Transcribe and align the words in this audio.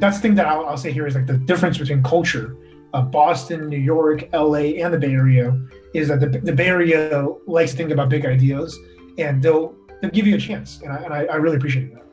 that's 0.00 0.16
the 0.16 0.22
thing 0.22 0.34
that 0.36 0.46
I'll, 0.46 0.66
I'll, 0.66 0.76
say 0.76 0.92
here 0.92 1.06
is 1.06 1.14
like 1.14 1.26
the 1.26 1.36
difference 1.36 1.78
between 1.78 2.02
culture 2.02 2.56
of 2.92 3.10
Boston, 3.10 3.68
New 3.68 3.78
York, 3.78 4.28
LA, 4.32 4.80
and 4.82 4.92
the 4.92 4.98
Bay 4.98 5.12
Area 5.12 5.56
is 5.94 6.08
that 6.08 6.20
the, 6.20 6.26
the 6.26 6.52
Bay 6.52 6.68
Area 6.68 7.26
likes 7.46 7.72
to 7.72 7.76
think 7.76 7.90
about 7.90 8.08
big 8.08 8.26
ideas 8.26 8.76
and 9.18 9.42
they'll 9.42 9.76
they'll 10.00 10.10
give 10.10 10.26
you 10.26 10.36
a 10.36 10.40
chance. 10.40 10.80
And 10.82 10.92
I, 10.92 10.96
and 10.96 11.12
I, 11.12 11.24
I 11.24 11.36
really 11.36 11.56
appreciate 11.56 11.92
that. 11.94 12.04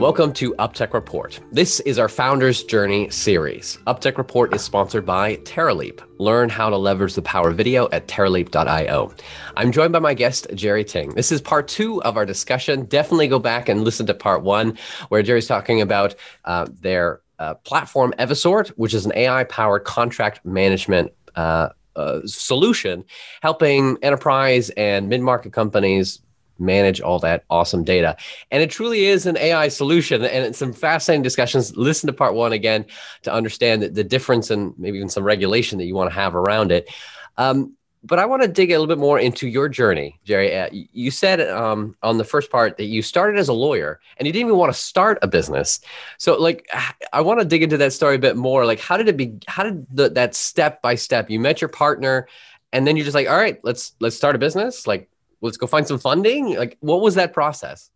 Welcome 0.00 0.32
to 0.32 0.54
UpTech 0.54 0.94
Report. 0.94 1.38
This 1.52 1.78
is 1.80 1.98
our 1.98 2.08
Founders 2.08 2.64
Journey 2.64 3.10
series. 3.10 3.76
UpTech 3.86 4.16
Report 4.16 4.54
is 4.54 4.62
sponsored 4.62 5.04
by 5.04 5.36
Terraleap. 5.36 6.00
Learn 6.18 6.48
how 6.48 6.70
to 6.70 6.78
leverage 6.78 7.12
the 7.12 7.20
power 7.20 7.50
of 7.50 7.58
video 7.58 7.86
at 7.92 8.08
terraleap.io. 8.08 9.12
I'm 9.58 9.70
joined 9.70 9.92
by 9.92 9.98
my 9.98 10.14
guest, 10.14 10.46
Jerry 10.54 10.84
Ting. 10.84 11.10
This 11.10 11.30
is 11.30 11.42
part 11.42 11.68
two 11.68 12.02
of 12.02 12.16
our 12.16 12.24
discussion. 12.24 12.86
Definitely 12.86 13.28
go 13.28 13.38
back 13.38 13.68
and 13.68 13.84
listen 13.84 14.06
to 14.06 14.14
part 14.14 14.42
one, 14.42 14.78
where 15.10 15.22
Jerry's 15.22 15.46
talking 15.46 15.82
about 15.82 16.14
uh, 16.46 16.66
their 16.80 17.20
uh, 17.38 17.56
platform, 17.56 18.14
Evisort, 18.18 18.68
which 18.70 18.94
is 18.94 19.04
an 19.04 19.12
AI 19.14 19.44
powered 19.44 19.84
contract 19.84 20.42
management 20.46 21.12
uh, 21.36 21.68
uh, 21.94 22.20
solution, 22.24 23.04
helping 23.42 23.98
enterprise 24.00 24.70
and 24.78 25.10
mid 25.10 25.20
market 25.20 25.52
companies 25.52 26.20
manage 26.60 27.00
all 27.00 27.18
that 27.20 27.44
awesome 27.50 27.84
data. 27.84 28.16
And 28.50 28.62
it 28.62 28.70
truly 28.70 29.06
is 29.06 29.26
an 29.26 29.36
AI 29.36 29.68
solution. 29.68 30.24
And 30.24 30.54
some 30.54 30.72
fascinating 30.72 31.22
discussions. 31.22 31.76
Listen 31.76 32.06
to 32.06 32.12
part 32.12 32.34
one 32.34 32.52
again 32.52 32.86
to 33.22 33.32
understand 33.32 33.82
the, 33.82 33.88
the 33.88 34.04
difference 34.04 34.50
and 34.50 34.74
maybe 34.78 34.98
even 34.98 35.08
some 35.08 35.24
regulation 35.24 35.78
that 35.78 35.84
you 35.84 35.94
want 35.94 36.10
to 36.10 36.14
have 36.14 36.34
around 36.34 36.72
it. 36.72 36.90
Um, 37.36 37.76
but 38.02 38.18
I 38.18 38.24
want 38.24 38.42
to 38.42 38.48
dig 38.48 38.70
a 38.70 38.74
little 38.74 38.86
bit 38.86 38.98
more 38.98 39.18
into 39.18 39.46
your 39.46 39.68
journey, 39.68 40.18
Jerry. 40.24 40.56
Uh, 40.56 40.68
you 40.72 41.10
said 41.10 41.40
um, 41.40 41.94
on 42.02 42.16
the 42.16 42.24
first 42.24 42.50
part 42.50 42.78
that 42.78 42.84
you 42.84 43.02
started 43.02 43.38
as 43.38 43.48
a 43.48 43.52
lawyer 43.52 44.00
and 44.16 44.26
you 44.26 44.32
didn't 44.32 44.46
even 44.46 44.58
want 44.58 44.72
to 44.72 44.78
start 44.78 45.18
a 45.20 45.28
business. 45.28 45.80
So, 46.16 46.38
like, 46.40 46.66
I 47.12 47.20
want 47.20 47.40
to 47.40 47.46
dig 47.46 47.62
into 47.62 47.76
that 47.76 47.92
story 47.92 48.16
a 48.16 48.18
bit 48.18 48.36
more. 48.36 48.64
Like, 48.64 48.80
how 48.80 48.96
did 48.96 49.08
it 49.08 49.16
be? 49.16 49.38
How 49.46 49.64
did 49.64 49.86
the, 49.92 50.08
that 50.10 50.34
step 50.34 50.80
by 50.80 50.94
step? 50.94 51.28
You 51.28 51.40
met 51.40 51.60
your 51.60 51.68
partner, 51.68 52.26
and 52.72 52.86
then 52.86 52.96
you're 52.96 53.04
just 53.04 53.14
like, 53.14 53.28
all 53.28 53.36
right, 53.36 53.62
let's 53.64 53.92
let's 54.00 54.16
start 54.16 54.34
a 54.34 54.38
business. 54.38 54.86
Like, 54.86 55.09
let's 55.40 55.56
go 55.56 55.66
find 55.66 55.86
some 55.86 55.98
funding? 55.98 56.56
Like 56.56 56.76
what 56.80 57.00
was 57.00 57.14
that 57.14 57.32
process? 57.32 57.90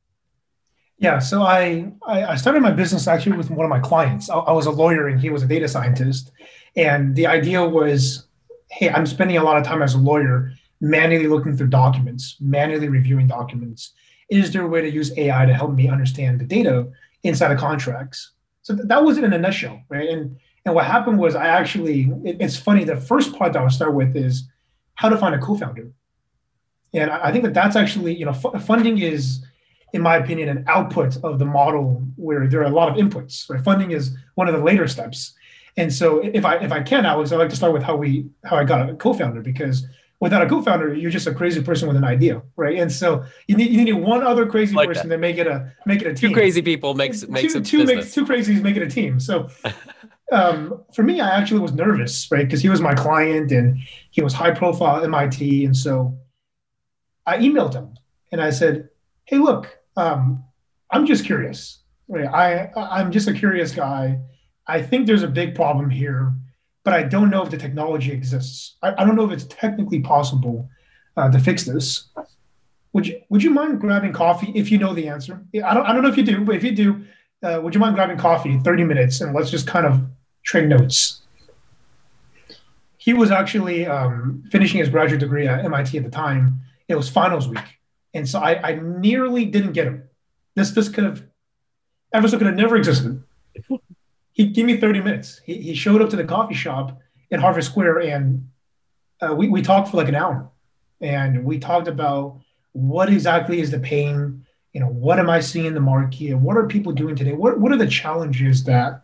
Yeah 0.98 1.18
so 1.18 1.42
i 1.42 1.92
i 2.06 2.36
started 2.36 2.62
my 2.62 2.70
business 2.70 3.08
actually 3.08 3.36
with 3.36 3.50
one 3.50 3.64
of 3.64 3.70
my 3.70 3.80
clients. 3.80 4.30
I, 4.30 4.52
was 4.52 4.66
a 4.66 4.70
lawyer 4.70 5.08
and 5.08 5.20
he 5.20 5.30
was 5.30 5.42
a 5.42 5.46
data 5.46 5.68
scientist. 5.68 6.30
And 6.76 7.14
the 7.16 7.26
idea 7.26 7.64
was 7.64 8.26
hey 8.70 8.90
i'm 8.90 9.06
spending 9.06 9.36
a 9.36 9.42
lot 9.42 9.56
of 9.56 9.64
time 9.64 9.82
as 9.82 9.94
a 9.94 9.98
lawyer 9.98 10.52
manually 10.80 11.26
looking 11.26 11.56
through 11.56 11.68
documents 11.68 12.36
manually 12.40 12.88
reviewing 12.88 13.26
documents. 13.26 13.92
Is 14.30 14.52
there 14.52 14.62
a 14.62 14.68
way 14.68 14.80
to 14.82 14.90
use 14.90 15.16
ai 15.18 15.46
to 15.46 15.54
help 15.54 15.72
me 15.72 15.88
understand 15.88 16.40
the 16.40 16.44
data 16.44 16.88
inside 17.22 17.50
of 17.50 17.58
contracts? 17.58 18.32
So 18.62 18.74
th- 18.74 18.88
that 18.88 19.04
was 19.04 19.18
it 19.18 19.24
in 19.24 19.32
a 19.32 19.38
nutshell 19.38 19.82
right? 19.88 20.08
And 20.08 20.36
and 20.64 20.74
what 20.74 20.86
happened 20.86 21.18
was 21.18 21.34
i 21.34 21.46
actually 21.46 22.10
it, 22.24 22.36
it's 22.40 22.56
funny 22.56 22.84
the 22.84 22.96
first 22.96 23.34
part 23.36 23.52
that 23.52 23.60
i'll 23.62 23.70
start 23.70 23.94
with 23.94 24.16
is 24.16 24.48
how 24.94 25.08
to 25.08 25.16
find 25.16 25.34
a 25.34 25.38
co-founder 25.38 25.90
and 26.94 27.10
I 27.10 27.32
think 27.32 27.44
that 27.44 27.54
that's 27.54 27.76
actually, 27.76 28.14
you 28.14 28.24
know, 28.24 28.32
f- 28.32 28.64
funding 28.64 28.98
is, 28.98 29.44
in 29.92 30.00
my 30.00 30.16
opinion, 30.16 30.48
an 30.48 30.64
output 30.68 31.16
of 31.24 31.38
the 31.38 31.44
model 31.44 32.02
where 32.16 32.46
there 32.46 32.60
are 32.60 32.64
a 32.64 32.70
lot 32.70 32.88
of 32.88 32.96
inputs. 32.96 33.50
Right? 33.50 33.62
Funding 33.62 33.90
is 33.90 34.16
one 34.36 34.48
of 34.48 34.54
the 34.54 34.62
later 34.62 34.86
steps. 34.86 35.34
And 35.76 35.92
so, 35.92 36.20
if 36.20 36.44
I 36.44 36.56
if 36.56 36.70
I 36.70 36.82
can, 36.82 37.04
Alex, 37.04 37.32
I'd 37.32 37.36
like 37.36 37.50
to 37.50 37.56
start 37.56 37.72
with 37.72 37.82
how 37.82 37.96
we 37.96 38.26
how 38.44 38.56
I 38.56 38.64
got 38.64 38.88
a 38.88 38.94
co-founder 38.94 39.40
because 39.40 39.86
without 40.20 40.42
a 40.42 40.48
co-founder, 40.48 40.94
you're 40.94 41.10
just 41.10 41.26
a 41.26 41.34
crazy 41.34 41.62
person 41.62 41.88
with 41.88 41.96
an 41.96 42.04
idea, 42.04 42.42
right? 42.56 42.78
And 42.78 42.90
so 42.90 43.24
you 43.48 43.56
need 43.56 43.72
you 43.72 43.84
need 43.84 43.94
one 43.94 44.22
other 44.22 44.46
crazy 44.46 44.74
like 44.74 44.88
person 44.88 45.08
that. 45.08 45.16
to 45.16 45.20
make 45.20 45.36
it 45.36 45.48
a 45.48 45.72
make 45.84 46.00
it 46.00 46.06
a 46.06 46.14
team. 46.14 46.30
Two 46.30 46.34
crazy 46.34 46.62
people 46.62 46.94
makes 46.94 47.26
makes 47.26 47.52
two, 47.52 47.60
two 47.60 47.84
makes 47.84 48.14
two 48.14 48.24
crazies 48.24 48.62
make 48.62 48.76
it 48.76 48.82
a 48.82 48.88
team. 48.88 49.20
So. 49.20 49.48
Um, 50.32 50.82
for 50.94 51.02
me, 51.02 51.20
I 51.20 51.36
actually 51.36 51.60
was 51.60 51.74
nervous, 51.74 52.28
right? 52.32 52.44
Because 52.44 52.62
he 52.62 52.70
was 52.70 52.80
my 52.80 52.94
client 52.94 53.52
and 53.52 53.78
he 54.10 54.22
was 54.22 54.32
high 54.32 54.52
profile 54.52 55.04
MIT. 55.04 55.66
And 55.66 55.76
so 55.76 56.18
I 57.26 57.38
emailed 57.38 57.74
him 57.74 57.94
and 58.32 58.40
I 58.40 58.50
said, 58.50 58.88
"Hey, 59.24 59.38
look, 59.38 59.78
um, 59.96 60.44
I'm 60.90 61.06
just 61.06 61.24
curious. 61.24 61.80
I 62.12 62.68
I'm 62.76 63.10
just 63.10 63.28
a 63.28 63.32
curious 63.32 63.72
guy. 63.72 64.20
I 64.66 64.82
think 64.82 65.06
there's 65.06 65.22
a 65.22 65.28
big 65.28 65.54
problem 65.54 65.90
here, 65.90 66.34
but 66.84 66.94
I 66.94 67.02
don't 67.02 67.30
know 67.30 67.42
if 67.42 67.50
the 67.50 67.56
technology 67.56 68.12
exists. 68.12 68.76
I, 68.82 68.94
I 68.98 69.04
don't 69.04 69.16
know 69.16 69.24
if 69.24 69.32
it's 69.32 69.44
technically 69.44 70.00
possible 70.00 70.68
uh, 71.16 71.30
to 71.30 71.38
fix 71.38 71.64
this. 71.64 72.08
Would 72.92 73.06
you 73.06 73.20
Would 73.30 73.42
you 73.42 73.50
mind 73.50 73.80
grabbing 73.80 74.12
coffee 74.12 74.52
if 74.54 74.70
you 74.70 74.78
know 74.78 74.94
the 74.94 75.08
answer? 75.08 75.44
I 75.64 75.74
don't 75.74 75.86
I 75.86 75.92
don't 75.92 76.02
know 76.02 76.08
if 76.08 76.16
you 76.16 76.24
do, 76.24 76.44
but 76.44 76.56
if 76.56 76.64
you 76.64 76.72
do, 76.72 77.04
uh, 77.42 77.60
would 77.62 77.74
you 77.74 77.80
mind 77.80 77.94
grabbing 77.96 78.18
coffee 78.18 78.58
30 78.58 78.84
minutes 78.84 79.20
and 79.20 79.34
let's 79.34 79.50
just 79.50 79.66
kind 79.66 79.86
of 79.86 80.00
trade 80.44 80.68
notes." 80.68 81.22
He 82.98 83.12
was 83.12 83.30
actually 83.30 83.86
um, 83.86 84.44
finishing 84.50 84.80
his 84.80 84.88
graduate 84.88 85.20
degree 85.20 85.46
at 85.46 85.62
MIT 85.62 85.98
at 85.98 86.04
the 86.04 86.10
time 86.10 86.60
it 86.88 86.94
was 86.94 87.08
finals 87.08 87.48
week, 87.48 87.78
and 88.12 88.28
so 88.28 88.38
I, 88.38 88.70
I 88.70 88.74
nearly 88.74 89.44
didn't 89.44 89.72
get 89.72 89.86
him. 89.86 90.04
This 90.54 90.70
this 90.70 90.88
could 90.88 91.04
have, 91.04 91.22
Evisort 92.14 92.38
could 92.38 92.46
have 92.46 92.56
never 92.56 92.76
existed. 92.76 93.22
He 94.32 94.48
gave 94.48 94.66
me 94.66 94.76
30 94.76 95.00
minutes. 95.00 95.40
He, 95.44 95.60
he 95.60 95.74
showed 95.74 96.02
up 96.02 96.10
to 96.10 96.16
the 96.16 96.24
coffee 96.24 96.54
shop 96.54 97.00
in 97.30 97.40
Harvard 97.40 97.64
Square, 97.64 98.00
and 98.00 98.48
uh, 99.20 99.34
we 99.34 99.48
we 99.48 99.62
talked 99.62 99.88
for 99.88 99.96
like 99.96 100.08
an 100.08 100.16
hour, 100.16 100.50
and 101.00 101.44
we 101.44 101.58
talked 101.58 101.88
about 101.88 102.40
what 102.72 103.08
exactly 103.08 103.60
is 103.60 103.70
the 103.70 103.78
pain. 103.78 104.44
You 104.72 104.80
know, 104.80 104.88
what 104.88 105.20
am 105.20 105.30
I 105.30 105.38
seeing 105.38 105.66
in 105.66 105.74
the 105.74 105.80
market? 105.80 106.34
What 106.34 106.56
are 106.56 106.66
people 106.66 106.92
doing 106.92 107.14
today? 107.14 107.32
What 107.32 107.60
what 107.60 107.72
are 107.72 107.76
the 107.76 107.86
challenges 107.86 108.64
that 108.64 109.02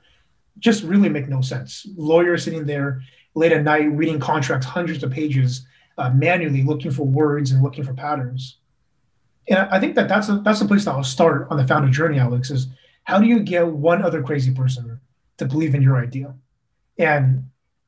just 0.59 0.83
really 0.83 1.09
make 1.09 1.29
no 1.29 1.41
sense? 1.41 1.87
Lawyers 1.97 2.45
sitting 2.45 2.67
there 2.67 3.03
late 3.35 3.53
at 3.53 3.63
night 3.63 3.91
reading 3.93 4.19
contracts, 4.19 4.67
hundreds 4.67 5.05
of 5.05 5.13
pages, 5.13 5.65
uh, 5.99 6.11
manually 6.11 6.63
looking 6.63 6.91
for 6.91 7.07
words 7.07 7.51
and 7.51 7.63
looking 7.63 7.85
for 7.85 7.95
patterns. 7.95 8.57
And 9.49 9.59
I 9.71 9.81
think 9.81 9.95
that 9.97 10.09
that's 10.09 10.29
a, 10.29 10.39
that's 10.39 10.61
the 10.61 10.67
place 10.67 10.85
that 10.85 10.93
I'll 10.93 11.05
start 11.05 11.49
on 11.51 11.57
the 11.57 11.67
founder 11.67 11.91
journey, 11.91 12.19
Alex. 12.19 12.51
Is 12.51 12.69
how 13.05 13.19
do 13.19 13.27
you 13.27 13.41
get 13.41 13.67
one 13.67 14.03
other 14.03 14.23
crazy 14.23 14.53
person 14.53 15.01
to 15.39 15.45
believe 15.45 15.75
in 15.75 15.83
your 15.83 15.97
idea, 15.97 16.35
and 16.99 17.45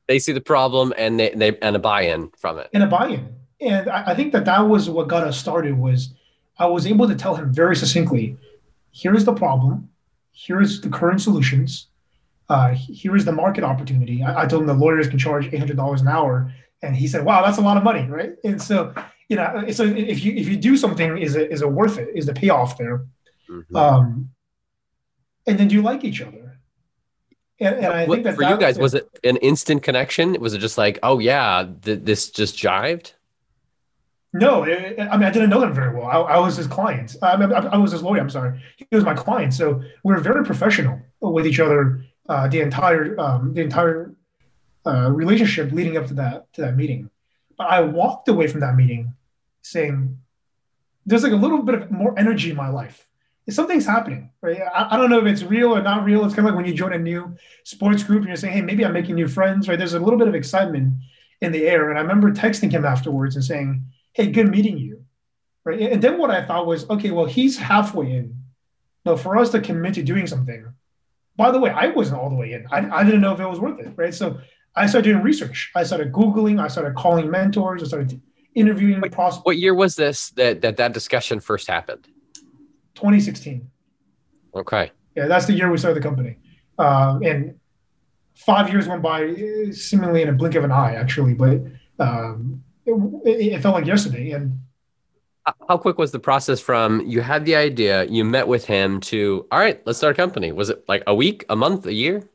they 0.07 0.19
see 0.19 0.33
the 0.33 0.41
problem 0.41 0.93
and 0.97 1.19
they, 1.19 1.29
they 1.29 1.57
and 1.59 1.75
a 1.75 1.79
buy-in 1.79 2.31
from 2.37 2.57
it, 2.57 2.69
and 2.73 2.83
a 2.83 2.87
buy-in. 2.87 3.35
And 3.61 3.89
I, 3.89 4.11
I 4.11 4.15
think 4.15 4.33
that 4.33 4.45
that 4.45 4.61
was 4.61 4.89
what 4.89 5.07
got 5.07 5.25
us 5.25 5.37
started. 5.37 5.77
Was 5.77 6.13
I 6.59 6.65
was 6.65 6.85
able 6.85 7.07
to 7.07 7.15
tell 7.15 7.35
him 7.35 7.53
very 7.53 7.75
succinctly, 7.75 8.37
here 8.91 9.15
is 9.15 9.25
the 9.25 9.33
problem, 9.33 9.89
here 10.31 10.61
is 10.61 10.81
the 10.81 10.89
current 10.89 11.21
solutions, 11.21 11.87
uh, 12.49 12.73
here 12.73 13.15
is 13.15 13.25
the 13.25 13.31
market 13.31 13.63
opportunity. 13.63 14.21
I, 14.21 14.43
I, 14.43 14.45
told 14.45 14.63
him 14.63 14.67
the 14.67 14.73
lawyers 14.73 15.07
can 15.07 15.17
charge 15.17 15.47
eight 15.47 15.59
hundred 15.59 15.77
dollars 15.77 16.01
an 16.01 16.07
hour 16.07 16.53
and 16.83 16.95
he 16.95 17.07
said, 17.07 17.25
"Wow, 17.25 17.43
that's 17.43 17.57
a 17.57 17.61
lot 17.61 17.77
of 17.77 17.83
money, 17.83 18.05
right?" 18.07 18.33
And 18.43 18.61
so, 18.61 18.93
you 19.29 19.37
know, 19.37 19.65
so 19.71 19.83
if 19.83 20.23
you 20.23 20.33
if 20.33 20.47
you 20.47 20.57
do 20.57 20.77
something, 20.77 21.17
is 21.17 21.35
it 21.35 21.51
is 21.51 21.61
it 21.61 21.71
worth 21.71 21.97
it? 21.97 22.09
Is 22.13 22.25
the 22.25 22.33
payoff 22.33 22.77
there? 22.77 23.05
Mm-hmm. 23.49 23.75
Um, 23.75 24.29
and 25.47 25.57
then 25.57 25.67
do 25.67 25.75
you 25.75 25.81
like 25.81 26.03
each 26.03 26.21
other? 26.21 26.59
And, 27.59 27.75
and 27.75 27.85
I 27.85 28.05
what, 28.05 28.15
think 28.15 28.25
that 28.25 28.35
for 28.35 28.41
that, 28.41 28.51
you 28.51 28.57
guys, 28.57 28.77
was 28.77 28.93
it 28.93 29.07
an 29.23 29.37
instant 29.37 29.83
connection? 29.83 30.39
Was 30.39 30.53
it 30.53 30.59
just 30.59 30.77
like, 30.77 30.99
oh 31.03 31.19
yeah, 31.19 31.67
th- 31.81 32.01
this 32.03 32.29
just 32.29 32.57
jived? 32.57 33.13
No, 34.33 34.63
it, 34.63 34.99
I 34.99 35.15
mean 35.15 35.27
I 35.27 35.31
didn't 35.31 35.49
know 35.49 35.61
them 35.61 35.73
very 35.73 35.95
well. 35.95 36.05
I, 36.05 36.35
I 36.35 36.39
was 36.39 36.57
his 36.57 36.67
client. 36.67 37.15
I, 37.21 37.35
I, 37.35 37.65
I, 37.65 37.77
was 37.77 37.91
his 37.91 38.03
lawyer. 38.03 38.19
I'm 38.19 38.29
sorry, 38.29 38.61
he 38.77 38.87
was 38.91 39.05
my 39.05 39.13
client. 39.13 39.53
So 39.53 39.81
we 40.03 40.13
were 40.13 40.19
very 40.19 40.43
professional 40.43 40.99
with 41.21 41.47
each 41.47 41.59
other 41.59 42.03
uh, 42.27 42.47
the 42.47 42.59
entire 42.61 43.19
um, 43.19 43.53
the 43.53 43.61
entire 43.61 44.13
uh, 44.85 45.11
relationship 45.11 45.71
leading 45.71 45.97
up 45.97 46.07
to 46.07 46.13
that 46.15 46.51
to 46.53 46.61
that 46.61 46.75
meeting. 46.75 47.09
But 47.57 47.67
I 47.67 47.81
walked 47.81 48.27
away 48.27 48.47
from 48.47 48.61
that 48.61 48.75
meeting 48.75 49.13
saying, 49.61 50.17
"There's 51.05 51.23
like 51.23 51.31
a 51.31 51.37
little 51.37 51.61
bit 51.61 51.75
of 51.75 51.91
more 51.91 52.17
energy 52.17 52.51
in 52.51 52.55
my 52.55 52.69
life. 52.69 53.07
Something's 53.49 53.85
happening, 53.85 54.31
right? 54.41 54.61
I, 54.73 54.95
I 54.95 54.97
don't 54.97 55.09
know 55.09 55.19
if 55.19 55.25
it's 55.25 55.43
real 55.43 55.75
or 55.75 55.81
not 55.81 56.05
real. 56.05 56.23
It's 56.23 56.33
kind 56.33 56.47
of 56.47 56.53
like 56.53 56.57
when 56.57 56.65
you 56.65 56.73
join 56.73 56.93
a 56.93 56.97
new 56.97 57.35
sports 57.65 58.01
group 58.03 58.19
and 58.19 58.27
you're 58.27 58.37
saying, 58.37 58.53
"Hey, 58.53 58.61
maybe 58.61 58.85
I'm 58.85 58.93
making 58.93 59.15
new 59.15 59.27
friends." 59.27 59.67
Right? 59.67 59.77
There's 59.77 59.93
a 59.93 59.99
little 59.99 60.19
bit 60.19 60.27
of 60.27 60.35
excitement 60.35 60.93
in 61.41 61.51
the 61.51 61.67
air, 61.67 61.89
and 61.89 61.99
I 61.99 62.01
remember 62.01 62.31
texting 62.31 62.71
him 62.71 62.85
afterwards 62.85 63.35
and 63.35 63.43
saying, 63.43 63.85
"Hey, 64.13 64.31
good 64.31 64.49
meeting 64.49 64.77
you." 64.77 65.03
Right? 65.65 65.79
And 65.93 66.01
then 66.01 66.17
what 66.17 66.29
I 66.29 66.45
thought 66.45 66.67
was, 66.67 66.89
okay, 66.89 67.11
well, 67.11 67.25
he's 67.25 67.57
halfway 67.57 68.11
in. 68.11 68.43
Now, 69.05 69.15
for 69.15 69.37
us 69.37 69.49
to 69.51 69.61
commit 69.61 69.93
to 69.93 70.03
doing 70.03 70.27
something, 70.27 70.73
by 71.35 71.51
the 71.51 71.59
way, 71.59 71.69
I 71.69 71.87
wasn't 71.87 72.19
all 72.19 72.29
the 72.29 72.35
way 72.35 72.53
in. 72.53 72.67
I, 72.71 72.99
I 72.99 73.03
didn't 73.03 73.21
know 73.21 73.33
if 73.33 73.39
it 73.39 73.47
was 73.47 73.59
worth 73.59 73.79
it, 73.79 73.93
right? 73.95 74.13
So 74.13 74.39
I 74.75 74.87
started 74.87 75.11
doing 75.11 75.23
research. 75.23 75.71
I 75.75 75.83
started 75.83 76.11
Googling. 76.11 76.61
I 76.61 76.67
started 76.67 76.95
calling 76.95 77.29
mentors. 77.29 77.83
I 77.83 77.87
started 77.87 78.21
interviewing 78.55 79.01
Wait, 79.01 79.11
prospects. 79.11 79.45
What 79.45 79.57
year 79.57 79.73
was 79.73 79.95
this 79.95 80.31
that, 80.31 80.61
that 80.61 80.77
that 80.77 80.93
discussion 80.93 81.39
first 81.39 81.67
happened? 81.67 82.07
2016. 82.95 83.69
Okay. 84.55 84.91
Yeah, 85.15 85.27
that's 85.27 85.45
the 85.45 85.53
year 85.53 85.69
we 85.69 85.77
started 85.77 86.01
the 86.01 86.07
company. 86.07 86.37
Um, 86.77 87.23
and 87.23 87.59
five 88.35 88.69
years 88.69 88.87
went 88.87 89.01
by 89.01 89.33
seemingly 89.71 90.21
in 90.21 90.29
a 90.29 90.33
blink 90.33 90.55
of 90.55 90.63
an 90.63 90.71
eye, 90.71 90.95
actually, 90.95 91.33
but 91.33 91.61
um, 91.99 92.63
it, 92.85 93.53
it, 93.53 93.61
felt 93.61 93.75
like 93.75 93.85
yesterday. 93.85 94.31
And 94.31 94.59
how 95.67 95.77
quick 95.77 95.97
was 95.97 96.11
the 96.11 96.19
process 96.19 96.59
from 96.59 97.01
you 97.01 97.21
had 97.21 97.45
the 97.45 97.55
idea, 97.55 98.05
you 98.05 98.23
met 98.23 98.47
with 98.47 98.65
him 98.65 98.99
to 99.01 99.45
all 99.51 99.59
right, 99.59 99.85
let's 99.85 99.99
start 99.99 100.13
a 100.13 100.17
company? 100.17 100.51
Was 100.51 100.69
it 100.69 100.83
like 100.87 101.03
a 101.05 101.13
week, 101.13 101.45
a 101.49 101.55
month, 101.55 101.85
a 101.85 101.93
year? 101.93 102.27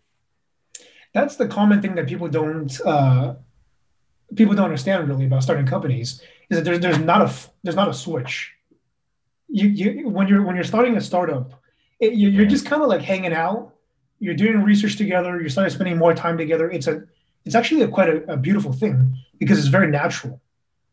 That's 1.14 1.37
the 1.37 1.49
common 1.49 1.81
thing 1.82 1.94
that 1.96 2.06
people 2.06 2.28
don't 2.28 2.81
uh, 2.84 3.34
people 4.34 4.55
don't 4.55 4.66
understand 4.66 5.08
really 5.08 5.26
about 5.26 5.43
starting 5.43 5.66
companies 5.66 6.22
is 6.50 6.58
that 6.58 6.64
there's 6.64 6.81
there's 6.81 6.99
not 6.99 7.22
a 7.22 7.32
there's 7.62 7.76
not 7.76 7.88
a 7.88 7.94
switch. 7.94 8.52
You 9.49 9.69
you 9.69 10.08
when 10.08 10.28
you're 10.28 10.43
when 10.43 10.55
you're 10.55 10.64
starting 10.64 10.96
a 10.96 11.00
startup, 11.00 11.60
it, 12.00 12.14
you're 12.14 12.46
just 12.46 12.66
kind 12.66 12.82
of 12.82 12.88
like 12.88 13.02
hanging 13.02 13.32
out. 13.32 13.75
You're 14.20 14.34
doing 14.34 14.62
research 14.62 14.96
together. 14.96 15.40
You're 15.40 15.49
starting 15.49 15.72
spending 15.72 15.96
more 15.96 16.14
time 16.14 16.37
together. 16.37 16.70
It's 16.70 16.87
a 16.87 17.05
it's 17.44 17.55
actually 17.55 17.82
a, 17.82 17.88
quite 17.88 18.08
a, 18.08 18.32
a 18.32 18.37
beautiful 18.37 18.72
thing 18.72 19.16
because 19.38 19.58
it's 19.58 19.69
very 19.69 19.90
natural, 19.90 20.40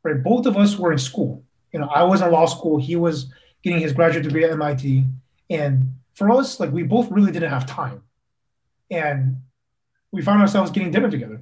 right? 0.04 0.24
Both 0.24 0.46
of 0.46 0.56
us 0.56 0.78
were 0.78 0.92
in 0.92 1.00
school 1.00 1.44
you 1.76 1.82
know, 1.82 1.88
I 1.88 2.04
was 2.04 2.22
in 2.22 2.32
law 2.32 2.46
school. 2.46 2.80
He 2.80 2.96
was 2.96 3.34
getting 3.62 3.82
his 3.82 3.92
graduate 3.92 4.24
degree 4.24 4.46
at 4.46 4.52
MIT. 4.52 5.04
And 5.50 5.96
for 6.14 6.32
us, 6.32 6.58
like 6.58 6.72
we 6.72 6.84
both 6.84 7.12
really 7.12 7.34
didn't 7.34 7.50
have 7.50 7.66
time. 7.66 8.02
And 8.90 9.42
we 10.16 10.22
found 10.22 10.42
ourselves 10.42 10.72
getting 10.72 10.92
dinner 10.92 11.12
together. 11.12 11.42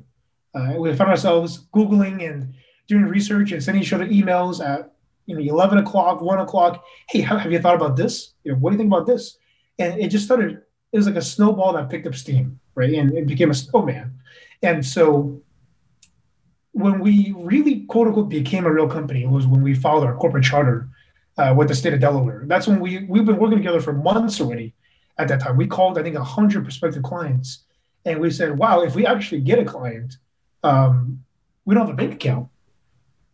Uh, 0.55 0.73
we 0.77 0.93
found 0.95 1.11
ourselves 1.11 1.67
Googling 1.73 2.27
and 2.27 2.53
doing 2.87 3.05
research 3.05 3.51
and 3.51 3.63
sending 3.63 3.83
each 3.83 3.93
other 3.93 4.07
emails 4.07 4.65
at 4.65 4.93
you 5.25 5.35
know 5.35 5.41
11 5.41 5.77
o'clock, 5.77 6.21
1 6.21 6.39
o'clock. 6.39 6.83
Hey, 7.07 7.21
have 7.21 7.51
you 7.51 7.59
thought 7.59 7.75
about 7.75 7.95
this? 7.95 8.33
You 8.43 8.51
know, 8.51 8.57
what 8.57 8.71
do 8.71 8.75
you 8.75 8.79
think 8.79 8.91
about 8.91 9.05
this? 9.05 9.37
And 9.77 9.99
it 9.99 10.09
just 10.09 10.25
started, 10.25 10.61
it 10.91 10.97
was 10.97 11.05
like 11.05 11.15
a 11.15 11.21
snowball 11.21 11.73
that 11.73 11.89
picked 11.89 12.07
up 12.07 12.15
steam, 12.15 12.59
right? 12.75 12.93
And 12.93 13.13
it 13.13 13.27
became 13.27 13.51
a 13.51 13.55
snowman. 13.55 14.19
And 14.61 14.85
so 14.85 15.41
when 16.71 16.99
we 16.99 17.33
really 17.37 17.81
quote 17.81 18.07
unquote 18.07 18.29
became 18.29 18.65
a 18.65 18.73
real 18.73 18.87
company 18.87 19.23
it 19.23 19.29
was 19.29 19.45
when 19.45 19.61
we 19.61 19.75
filed 19.75 20.03
our 20.03 20.15
corporate 20.15 20.43
charter 20.43 20.89
uh, 21.37 21.53
with 21.55 21.67
the 21.67 21.75
state 21.75 21.93
of 21.93 21.99
Delaware. 21.99 22.43
That's 22.45 22.67
when 22.67 22.79
we 22.79 23.05
we've 23.05 23.25
been 23.25 23.37
working 23.37 23.57
together 23.57 23.81
for 23.81 23.93
months 23.93 24.41
already. 24.41 24.73
At 25.17 25.27
that 25.27 25.41
time, 25.41 25.57
we 25.57 25.67
called 25.67 25.97
I 25.99 26.03
think 26.03 26.17
hundred 26.17 26.63
prospective 26.63 27.03
clients, 27.03 27.63
and 28.05 28.19
we 28.19 28.29
said, 28.31 28.57
"Wow, 28.57 28.81
if 28.81 28.95
we 28.95 29.05
actually 29.05 29.41
get 29.41 29.59
a 29.59 29.65
client, 29.65 30.17
um, 30.63 31.23
we 31.65 31.75
don't 31.75 31.85
have 31.85 31.93
a 31.93 31.97
bank 31.97 32.13
account. 32.13 32.49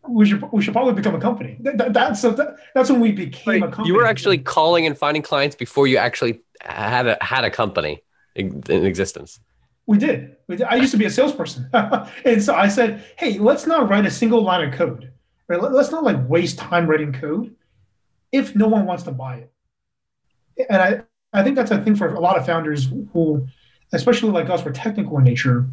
We 0.08 0.26
should 0.26 0.44
we 0.52 0.62
should 0.62 0.74
probably 0.74 0.94
become 0.94 1.16
a 1.16 1.20
company." 1.20 1.58
That, 1.62 1.78
that, 1.78 1.94
that's 1.94 2.24
a, 2.24 2.32
that, 2.32 2.58
that's 2.74 2.90
when 2.90 3.00
we 3.00 3.12
became 3.12 3.64
a 3.64 3.68
company. 3.68 3.88
You 3.88 3.96
were 3.96 4.06
actually 4.06 4.38
calling 4.38 4.86
and 4.86 4.98
finding 4.98 5.22
clients 5.22 5.56
before 5.56 5.88
you 5.88 5.98
actually 5.98 6.42
had 6.62 7.08
a 7.08 7.18
had 7.22 7.44
a 7.44 7.52
company 7.52 8.04
in, 8.36 8.64
in 8.70 8.86
existence. 8.86 9.40
We 9.86 9.98
did. 9.98 10.36
we 10.48 10.58
did. 10.58 10.68
I 10.68 10.76
used 10.76 10.92
to 10.92 10.98
be 10.98 11.06
a 11.06 11.10
salesperson. 11.10 11.68
and 11.74 12.44
so 12.44 12.54
I 12.54 12.68
said, 12.68 13.04
hey, 13.18 13.40
let's 13.40 13.66
not 13.66 13.90
write 13.90 14.06
a 14.06 14.12
single 14.12 14.44
line 14.44 14.68
of 14.68 14.74
code. 14.76 15.12
Right? 15.48 15.60
Let's 15.60 15.90
not 15.90 16.04
like 16.04 16.30
waste 16.30 16.60
time 16.60 16.86
writing 16.86 17.12
code 17.12 17.56
if 18.32 18.56
no 18.56 18.68
one 18.68 18.86
wants 18.86 19.02
to 19.04 19.12
buy 19.12 19.38
it. 19.38 19.52
And 20.70 20.80
I, 20.80 21.02
I 21.34 21.44
think 21.44 21.56
that's 21.56 21.72
a 21.72 21.84
thing 21.84 21.96
for 21.96 22.14
a 22.14 22.20
lot 22.20 22.38
of 22.38 22.46
founders 22.46 22.86
who, 23.14 23.48
especially 23.92 24.32
like 24.32 24.50
us, 24.50 24.64
we're 24.64 24.72
technical 24.72 25.18
in 25.18 25.24
nature. 25.24 25.68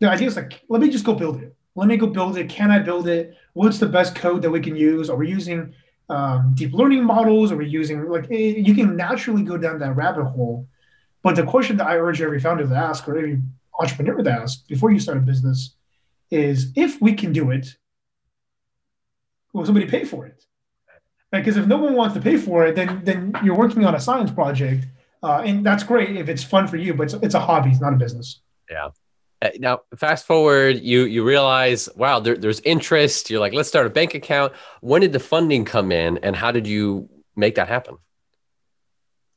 The 0.00 0.10
idea 0.10 0.28
is 0.28 0.36
like, 0.36 0.62
let 0.68 0.80
me 0.80 0.90
just 0.90 1.04
go 1.04 1.14
build 1.14 1.42
it. 1.42 1.54
Let 1.74 1.88
me 1.88 1.96
go 1.96 2.06
build 2.06 2.36
it. 2.36 2.48
Can 2.48 2.70
I 2.70 2.78
build 2.78 3.08
it? 3.08 3.36
What's 3.52 3.78
the 3.78 3.86
best 3.86 4.14
code 4.14 4.42
that 4.42 4.50
we 4.50 4.60
can 4.60 4.76
use? 4.76 5.10
Are 5.10 5.16
we 5.16 5.28
using 5.28 5.74
um, 6.08 6.52
deep 6.54 6.72
learning 6.72 7.04
models? 7.04 7.52
Are 7.52 7.56
we 7.56 7.68
using 7.68 8.08
like 8.08 8.30
eh, 8.30 8.54
you 8.56 8.74
can 8.74 8.96
naturally 8.96 9.42
go 9.42 9.58
down 9.58 9.78
that 9.80 9.96
rabbit 9.96 10.24
hole 10.24 10.66
but 11.26 11.34
the 11.34 11.42
question 11.42 11.76
that 11.78 11.88
I 11.88 11.96
urge 11.96 12.22
every 12.22 12.38
founder 12.38 12.64
to 12.68 12.72
ask 12.72 13.08
or 13.08 13.18
every 13.18 13.42
entrepreneur 13.80 14.22
to 14.22 14.30
ask 14.30 14.64
before 14.68 14.92
you 14.92 15.00
start 15.00 15.18
a 15.18 15.20
business 15.20 15.74
is 16.30 16.70
if 16.76 17.02
we 17.02 17.14
can 17.14 17.32
do 17.32 17.50
it, 17.50 17.66
will 19.52 19.66
somebody 19.66 19.86
pay 19.86 20.04
for 20.04 20.24
it? 20.24 20.44
Because 21.32 21.56
if 21.56 21.66
no 21.66 21.78
one 21.78 21.94
wants 21.94 22.14
to 22.14 22.20
pay 22.20 22.36
for 22.36 22.64
it, 22.64 22.76
then 22.76 23.00
then 23.02 23.34
you're 23.42 23.56
working 23.56 23.84
on 23.84 23.96
a 23.96 23.98
science 23.98 24.30
project, 24.30 24.86
uh, 25.22 25.42
and 25.44 25.64
that's 25.64 25.82
great 25.82 26.16
if 26.16 26.28
it's 26.28 26.44
fun 26.44 26.66
for 26.66 26.76
you, 26.76 26.94
but 26.94 27.04
it's, 27.04 27.14
it's 27.14 27.34
a 27.34 27.40
hobby, 27.40 27.70
it's 27.70 27.80
not 27.80 27.92
a 27.92 27.96
business. 27.96 28.40
Yeah. 28.70 28.90
Uh, 29.42 29.50
now, 29.58 29.80
fast 29.96 30.26
forward, 30.26 30.80
you 30.80 31.04
you 31.04 31.22
realize, 31.22 31.90
wow, 31.94 32.20
there, 32.20 32.36
there's 32.36 32.60
interest. 32.60 33.28
You're 33.28 33.40
like, 33.40 33.52
let's 33.52 33.68
start 33.68 33.86
a 33.86 33.90
bank 33.90 34.14
account. 34.14 34.54
When 34.80 35.02
did 35.02 35.12
the 35.12 35.20
funding 35.20 35.66
come 35.66 35.92
in, 35.92 36.18
and 36.18 36.34
how 36.34 36.52
did 36.52 36.66
you 36.66 37.10
make 37.36 37.56
that 37.56 37.68
happen? 37.68 37.98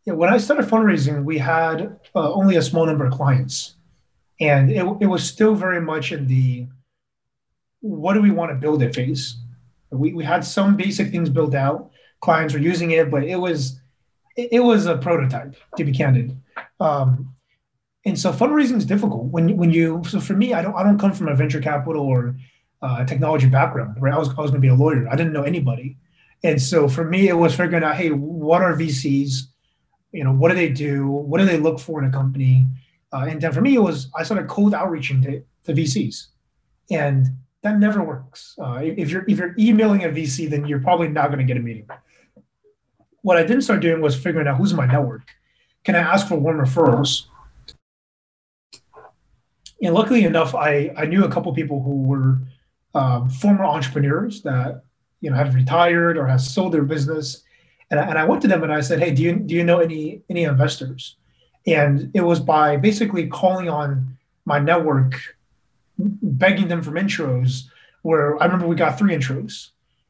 yeah, 0.09 0.15
when 0.15 0.33
I 0.33 0.37
started 0.37 0.65
fundraising, 0.65 1.23
we 1.23 1.37
had 1.37 1.99
uh, 2.15 2.33
only 2.33 2.55
a 2.55 2.61
small 2.61 2.85
number 2.85 3.05
of 3.05 3.13
clients, 3.13 3.75
and 4.39 4.71
it, 4.71 4.83
it 5.01 5.05
was 5.05 5.23
still 5.23 5.53
very 5.53 5.81
much 5.81 6.11
in 6.11 6.25
the 6.27 6.67
what 7.81 8.13
do 8.13 8.21
we 8.21 8.31
want 8.31 8.51
to 8.51 8.55
build 8.55 8.81
it 8.81 8.95
phase. 8.95 9.37
We, 9.91 10.13
we 10.13 10.23
had 10.23 10.43
some 10.43 10.75
basic 10.75 11.11
things 11.11 11.29
built 11.29 11.53
out. 11.53 11.91
Clients 12.21 12.53
were 12.53 12.59
using 12.59 12.91
it, 12.91 13.11
but 13.11 13.23
it 13.23 13.37
was 13.37 13.78
it, 14.35 14.49
it 14.53 14.59
was 14.59 14.85
a 14.85 14.97
prototype 14.97 15.55
to 15.77 15.83
be 15.83 15.91
candid. 15.91 16.39
Um, 16.79 17.35
and 18.05 18.17
so 18.17 18.31
fundraising 18.31 18.77
is 18.77 18.85
difficult 18.85 19.25
when 19.25 19.57
when 19.57 19.71
you. 19.71 20.01
So 20.07 20.19
for 20.19 20.33
me, 20.33 20.53
I 20.53 20.61
don't 20.61 20.75
I 20.75 20.83
don't 20.83 20.99
come 20.99 21.13
from 21.13 21.27
a 21.27 21.35
venture 21.35 21.61
capital 21.61 22.03
or 22.03 22.35
uh, 22.81 23.05
technology 23.05 23.47
background. 23.47 23.97
Right, 23.99 24.13
I 24.13 24.17
was 24.17 24.29
I 24.29 24.41
was 24.41 24.51
going 24.51 24.61
to 24.61 24.65
be 24.65 24.69
a 24.69 24.75
lawyer. 24.75 25.07
I 25.09 25.15
didn't 25.15 25.33
know 25.33 25.43
anybody, 25.43 25.97
and 26.43 26.61
so 26.61 26.87
for 26.87 27.03
me, 27.03 27.27
it 27.27 27.33
was 27.33 27.55
figuring 27.55 27.83
out, 27.83 27.95
hey, 27.95 28.09
what 28.11 28.61
are 28.61 28.73
VCs? 28.73 29.49
you 30.11 30.23
know, 30.23 30.31
what 30.31 30.49
do 30.49 30.55
they 30.55 30.69
do? 30.69 31.07
What 31.07 31.39
do 31.39 31.45
they 31.45 31.57
look 31.57 31.79
for 31.79 32.01
in 32.01 32.09
a 32.09 32.11
company? 32.11 32.65
Uh, 33.11 33.25
and 33.29 33.41
then 33.41 33.51
for 33.51 33.61
me, 33.61 33.75
it 33.75 33.81
was 33.81 34.09
I 34.15 34.23
started 34.23 34.47
cold 34.47 34.73
outreaching 34.73 35.21
to, 35.23 35.43
to 35.65 35.73
VCs, 35.73 36.27
and 36.91 37.27
that 37.63 37.79
never 37.79 38.03
works. 38.03 38.55
Uh, 38.61 38.79
if 38.83 39.09
you're 39.09 39.25
if 39.27 39.37
you're 39.37 39.55
emailing 39.57 40.03
a 40.03 40.09
VC, 40.09 40.49
then 40.49 40.65
you're 40.65 40.79
probably 40.79 41.07
not 41.07 41.27
going 41.27 41.39
to 41.39 41.45
get 41.45 41.57
a 41.57 41.59
meeting. 41.59 41.87
What 43.21 43.37
I 43.37 43.43
didn't 43.43 43.63
start 43.63 43.81
doing 43.81 44.01
was 44.01 44.15
figuring 44.15 44.47
out 44.47 44.57
who's 44.57 44.71
in 44.71 44.77
my 44.77 44.85
network. 44.85 45.23
Can 45.83 45.95
I 45.95 45.99
ask 45.99 46.27
for 46.27 46.35
warm 46.35 46.57
referrals? 46.57 47.25
And 49.81 49.93
luckily 49.93 50.23
enough, 50.25 50.55
I 50.55 50.91
I 50.97 51.05
knew 51.05 51.23
a 51.23 51.29
couple 51.29 51.53
people 51.53 51.81
who 51.81 52.03
were 52.03 52.39
um, 52.95 53.29
former 53.29 53.65
entrepreneurs 53.65 54.41
that 54.43 54.83
you 55.21 55.29
know 55.29 55.35
had 55.35 55.53
retired 55.53 56.17
or 56.17 56.27
has 56.27 56.53
sold 56.53 56.73
their 56.73 56.83
business 56.83 57.43
and 57.91 57.99
I, 57.99 58.03
and 58.03 58.17
I 58.17 58.25
went 58.25 58.41
to 58.43 58.47
them 58.47 58.63
and 58.63 58.71
I 58.71 58.81
said, 58.81 58.99
"Hey, 58.99 59.11
do 59.11 59.21
you 59.23 59.35
do 59.35 59.55
you 59.55 59.63
know 59.63 59.79
any 59.79 60.21
any 60.29 60.43
investors?" 60.43 61.15
And 61.65 62.11
it 62.13 62.21
was 62.21 62.39
by 62.39 62.77
basically 62.77 63.27
calling 63.27 63.69
on 63.69 64.17
my 64.45 64.59
network, 64.59 65.15
begging 65.97 66.67
them 66.67 66.81
from 66.81 66.95
intros. 66.95 67.63
Where 68.01 68.41
I 68.41 68.45
remember 68.45 68.67
we 68.67 68.75
got 68.75 68.97
three 68.97 69.15
intros, 69.15 69.69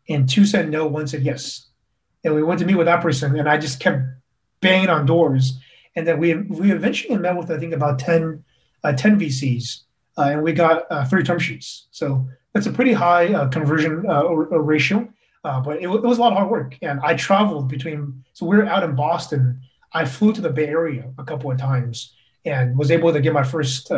and 0.10 0.28
two 0.28 0.46
said 0.46 0.70
no, 0.70 0.88
one 0.88 1.08
said 1.08 1.24
yes, 1.24 1.68
and 2.24 2.36
we 2.36 2.44
went 2.44 2.60
to 2.60 2.66
meet 2.66 2.76
with 2.76 2.88
that 2.88 3.02
person, 3.02 3.38
and 3.38 3.48
I 3.48 3.58
just 3.58 3.80
kept 3.80 4.04
banging 4.62 4.90
on 4.90 5.06
doors, 5.06 5.58
and 5.96 6.08
then 6.08 6.20
we 6.20 6.36
we 6.36 6.72
eventually 6.72 7.18
met 7.18 7.36
with 7.36 7.52
I 7.52 7.58
think 7.58 7.74
about 7.74 8.00
10, 8.00 8.44
uh, 8.84 8.94
10 8.94 9.20
VCs, 9.20 9.82
uh, 10.18 10.30
and 10.32 10.44
we 10.44 10.54
got 10.54 10.86
uh, 10.92 11.06
three 11.06 11.24
term 11.24 11.40
sheets. 11.40 11.88
So 11.92 12.28
that's 12.54 12.66
a 12.66 12.72
pretty 12.72 12.94
high 12.94 13.34
uh, 13.34 13.48
conversion 13.50 14.06
uh, 14.08 14.26
ratio. 14.26 15.08
Uh, 15.46 15.62
but 15.62 15.78
it, 15.78 15.84
it, 15.84 16.04
was 16.04 16.18
a 16.18 16.22
lot 16.22 16.34
of 16.34 16.38
hard 16.38 16.52
work. 16.52 16.78
And 16.82 17.00
I 17.00 17.14
traveled 17.14 17.70
between, 17.70 18.26
so 18.34 18.46
we 18.46 18.58
are 18.58 18.66
out 18.66 18.84
in 18.84 18.94
Boston. 18.94 19.62
I 19.94 20.04
flew 20.04 20.34
to 20.34 20.42
the 20.42 20.50
Bay 20.50 20.68
Area 20.68 21.14
a 21.18 21.24
couple 21.24 21.50
of 21.50 21.58
times 21.58 22.14
and 22.44 22.78
was 22.78 22.92
able 22.92 23.14
to 23.14 23.22
get 23.22 23.32
my 23.32 23.44
first 23.44 23.90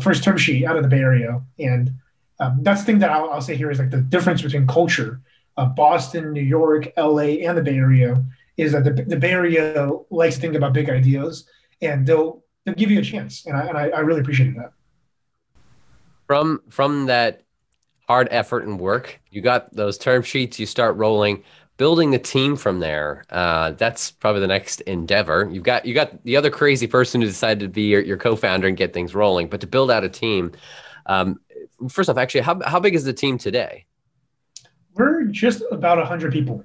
first 0.00 0.24
term 0.24 0.36
sheet 0.36 0.64
out 0.64 0.76
of 0.76 0.82
the 0.82 0.88
Bay 0.88 0.98
Area. 0.98 1.40
And 1.60 1.92
um, 2.40 2.58
that's 2.62 2.80
the 2.80 2.86
thing 2.86 2.98
that 2.98 3.10
I'll, 3.10 3.30
I'll, 3.30 3.40
say 3.40 3.54
here 3.54 3.70
is 3.70 3.78
like 3.78 3.90
the 3.90 4.00
difference 4.00 4.42
between 4.42 4.66
culture 4.66 5.20
of 5.56 5.74
Boston, 5.74 6.32
New 6.32 6.42
York, 6.42 6.92
LA, 6.96 7.40
and 7.46 7.56
the 7.56 7.62
Bay 7.62 7.76
Area 7.76 8.24
is 8.56 8.72
that 8.72 8.84
the, 8.84 8.90
the 8.90 9.16
Bay 9.16 9.32
Area 9.32 9.90
likes 10.10 10.36
to 10.36 10.40
think 10.40 10.54
about 10.54 10.72
big 10.72 10.88
ideas 10.90 11.48
and 11.82 12.06
they'll, 12.06 12.42
they'll 12.64 12.74
give 12.74 12.90
you 12.90 13.00
a 13.00 13.04
chance. 13.04 13.46
And 13.46 13.56
I, 13.56 13.66
and 13.66 13.76
I, 13.76 13.88
I 13.88 14.00
really 14.00 14.20
appreciated 14.20 14.56
that. 14.56 14.72
From, 16.26 16.62
from 16.70 17.06
that 17.06 17.42
hard 18.08 18.28
effort 18.30 18.64
and 18.64 18.78
work. 18.78 19.20
You 19.30 19.40
got 19.40 19.72
those 19.74 19.98
term 19.98 20.22
sheets, 20.22 20.58
you 20.58 20.66
start 20.66 20.96
rolling, 20.96 21.42
building 21.76 22.10
the 22.10 22.18
team 22.18 22.56
from 22.56 22.80
there. 22.80 23.24
Uh, 23.30 23.72
that's 23.72 24.10
probably 24.10 24.40
the 24.40 24.46
next 24.46 24.80
endeavor. 24.82 25.48
You've 25.50 25.64
got 25.64 25.86
you 25.86 25.94
got 25.94 26.22
the 26.24 26.36
other 26.36 26.50
crazy 26.50 26.86
person 26.86 27.20
who 27.20 27.26
decided 27.26 27.60
to 27.60 27.68
be 27.68 27.82
your, 27.82 28.02
your 28.02 28.16
co-founder 28.16 28.68
and 28.68 28.76
get 28.76 28.92
things 28.92 29.14
rolling, 29.14 29.48
but 29.48 29.60
to 29.62 29.66
build 29.66 29.90
out 29.90 30.04
a 30.04 30.08
team. 30.08 30.52
Um, 31.06 31.40
first 31.88 32.08
off, 32.08 32.16
actually, 32.16 32.42
how 32.42 32.60
how 32.64 32.80
big 32.80 32.94
is 32.94 33.04
the 33.04 33.12
team 33.12 33.38
today? 33.38 33.86
We're 34.94 35.24
just 35.24 35.62
about 35.70 36.04
hundred 36.06 36.32
people. 36.32 36.64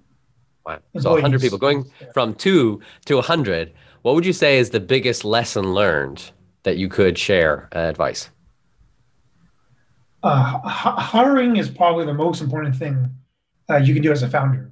Wow. 0.65 0.79
So 0.99 1.11
100 1.11 1.41
people 1.41 1.57
going 1.57 1.89
from 2.13 2.35
two 2.35 2.81
to 3.05 3.15
100. 3.15 3.73
What 4.03 4.13
would 4.15 4.25
you 4.25 4.33
say 4.33 4.59
is 4.59 4.69
the 4.69 4.79
biggest 4.79 5.25
lesson 5.25 5.73
learned 5.73 6.31
that 6.63 6.77
you 6.77 6.89
could 6.89 7.17
share 7.17 7.69
uh, 7.73 7.79
advice? 7.79 8.29
uh, 10.23 10.59
hiring 10.67 11.57
is 11.57 11.69
probably 11.69 12.05
the 12.05 12.13
most 12.13 12.41
important 12.41 12.75
thing 12.75 13.09
uh, 13.69 13.77
you 13.77 13.93
can 13.93 14.03
do 14.03 14.11
as 14.11 14.23
a 14.23 14.29
founder. 14.29 14.71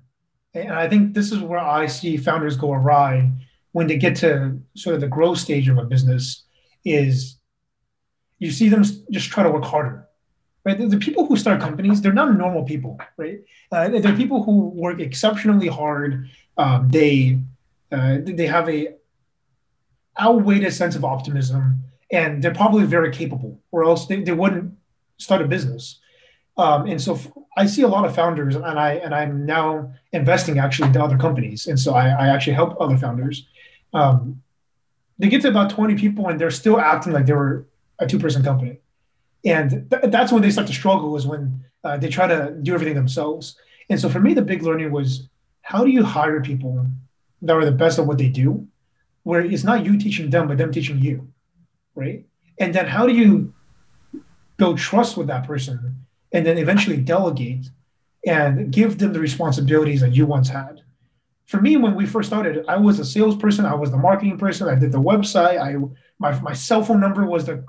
And 0.54 0.72
I 0.72 0.88
think 0.90 1.14
this 1.14 1.32
is 1.32 1.40
where 1.40 1.60
I 1.60 1.86
see 1.86 2.18
founders 2.18 2.58
go 2.58 2.74
awry 2.74 3.32
when 3.72 3.88
they 3.88 3.98
get 3.98 4.16
to 4.18 4.60
sort 4.76 4.96
of 4.96 5.02
the 5.02 5.08
growth 5.08 5.38
stage 5.38 5.70
of 5.70 5.78
a 5.78 5.84
business 5.84 6.44
is 6.84 7.38
you 8.40 8.52
see 8.52 8.70
them 8.70 8.84
just 9.12 9.30
try 9.30 9.44
to 9.44 9.50
work 9.50 9.64
harder. 9.64 10.08
Right? 10.68 10.78
The, 10.78 10.88
the 10.88 10.98
people 10.98 11.26
who 11.26 11.38
start 11.38 11.62
companies, 11.62 12.02
they're 12.02 12.20
not 12.22 12.38
normal 12.38 12.64
people, 12.64 13.00
right? 13.16 13.40
Uh, 13.72 13.88
they're 13.88 14.16
people 14.16 14.44
who 14.44 14.68
work 14.86 15.00
exceptionally 15.00 15.70
hard. 15.70 16.30
Um, 16.58 16.90
they 16.90 17.40
uh, 17.90 18.18
they 18.22 18.48
have 18.48 18.68
a 18.68 18.96
outweighed 20.20 20.72
sense 20.74 20.96
of 20.98 21.06
optimism, 21.06 21.84
and 22.12 22.44
they're 22.44 22.54
probably 22.54 22.86
very 22.86 23.12
capable, 23.12 23.62
or 23.72 23.86
else 23.86 24.08
they, 24.08 24.22
they 24.22 24.34
wouldn't 24.34 24.74
start 25.18 25.42
a 25.42 25.48
business. 25.48 26.00
Um, 26.58 26.86
and 26.88 27.02
so 27.02 27.12
I 27.56 27.66
see 27.66 27.84
a 27.84 27.88
lot 27.88 28.04
of 28.06 28.14
founders, 28.14 28.56
and 28.58 28.78
I 28.88 28.96
and 29.06 29.16
I'm 29.16 29.46
now 29.46 29.94
investing 30.12 30.60
actually 30.60 30.90
into 30.90 31.02
other 31.02 31.18
companies, 31.18 31.68
and 31.68 31.80
so 31.80 31.94
I, 31.94 32.08
I 32.24 32.28
actually 32.28 32.58
help 32.62 32.76
other 32.82 32.98
founders. 32.98 33.48
Um, 33.94 34.42
they 35.18 35.30
get 35.30 35.42
to 35.44 35.48
about 35.48 35.70
20 35.70 35.96
people, 35.96 36.28
and 36.28 36.38
they're 36.40 36.52
still 36.52 36.78
acting 36.78 37.14
like 37.14 37.26
they 37.26 37.34
were 37.34 37.68
a 38.00 38.06
two 38.06 38.20
person 38.20 38.44
company, 38.44 38.80
and 39.46 39.90
th- 39.90 40.12
that's 40.12 40.32
when 40.32 40.42
they 40.42 40.52
start 40.52 40.68
to 40.68 40.74
struggle. 40.74 41.16
Is 41.16 41.28
when 41.28 41.64
uh, 41.84 41.98
they 41.98 42.10
try 42.10 42.28
to 42.28 42.56
do 42.62 42.74
everything 42.74 42.96
themselves. 42.96 43.58
And 43.90 44.00
so 44.00 44.10
for 44.10 44.20
me, 44.20 44.34
the 44.34 44.42
big 44.42 44.64
learning 44.64 44.92
was 44.92 45.30
how 45.62 45.84
do 45.84 45.90
you 45.90 46.04
hire 46.04 46.42
people 46.42 46.86
that 47.42 47.56
are 47.56 47.66
the 47.66 47.72
best 47.72 48.00
at 48.00 48.06
what 48.06 48.18
they 48.18 48.30
do, 48.30 48.68
where 49.24 49.42
it's 49.42 49.64
not 49.64 49.86
you 49.86 49.98
teaching 49.98 50.30
them, 50.30 50.48
but 50.48 50.58
them 50.58 50.72
teaching 50.72 51.00
you, 51.00 51.28
right? 51.96 52.26
And 52.60 52.74
then 52.74 52.88
how 52.88 53.06
do 53.06 53.14
you 53.14 53.54
build 54.58 54.78
trust 54.78 55.16
with 55.16 55.28
that 55.28 55.46
person 55.46 55.96
and 56.34 56.46
then 56.46 56.58
eventually 56.58 56.98
delegate 56.98 57.70
and 58.26 58.72
give 58.72 58.98
them 58.98 59.14
the 59.14 59.20
responsibilities 59.20 60.02
that 60.02 60.16
you 60.16 60.26
once 60.26 60.50
had. 60.50 60.82
For 61.46 61.62
me, 61.62 61.78
when 61.78 61.96
we 61.96 62.06
first 62.06 62.28
started, 62.28 62.66
I 62.68 62.76
was 62.76 63.00
a 63.00 63.06
salesperson, 63.06 63.66
I 63.66 63.76
was 63.76 63.92
the 63.92 63.98
marketing 63.98 64.38
person, 64.38 64.68
I 64.68 64.76
did 64.76 64.92
the 64.92 65.02
website, 65.02 65.62
I 65.62 65.78
my, 66.20 66.38
my 66.42 66.54
cell 66.54 66.84
phone 66.84 67.00
number 67.00 67.26
was 67.26 67.46
the 67.46 67.64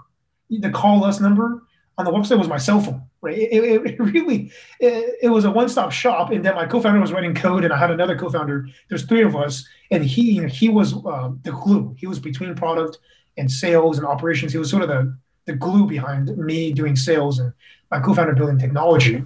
the 0.51 0.71
call 0.71 1.05
us 1.05 1.21
number 1.21 1.63
on 1.97 2.05
the 2.05 2.11
website 2.11 2.39
was 2.39 2.49
my 2.49 2.59
cell 2.59 2.81
phone 2.81 3.03
right 3.21 3.37
it, 3.37 3.53
it, 3.53 3.87
it 3.87 4.01
really 4.01 4.51
it, 4.81 5.17
it, 5.23 5.29
was 5.29 5.45
a 5.45 5.51
one-stop 5.51 5.91
shop 5.91 6.31
and 6.31 6.45
then 6.45 6.55
my 6.55 6.67
co-founder 6.67 7.01
was 7.01 7.13
writing 7.13 7.35
code 7.35 7.65
and 7.65 7.73
i 7.73 7.77
had 7.77 7.91
another 7.91 8.17
co-founder 8.17 8.67
there's 8.89 9.05
three 9.05 9.23
of 9.23 9.35
us 9.35 9.67
and 9.91 10.05
he 10.05 10.33
you 10.33 10.43
know, 10.43 10.49
he 10.49 10.69
was 10.69 10.95
uh, 11.07 11.31
the 11.43 11.53
glue 11.53 11.95
he 11.99 12.07
was 12.07 12.19
between 12.19 12.55
product 12.55 12.99
and 13.37 13.51
sales 13.51 13.99
and 13.99 14.07
operations 14.07 14.53
he 14.53 14.59
was 14.59 14.71
sort 14.71 14.83
of 14.83 14.89
the 14.89 15.17
the 15.49 15.55
glue 15.55 15.87
behind 15.87 16.37
me 16.39 16.73
doing 16.73 16.95
sales 16.95 17.41
and 17.41 17.53
my 17.91 17.99
co-founder 17.99 18.35
building 18.35 18.59
technology. 18.59 19.25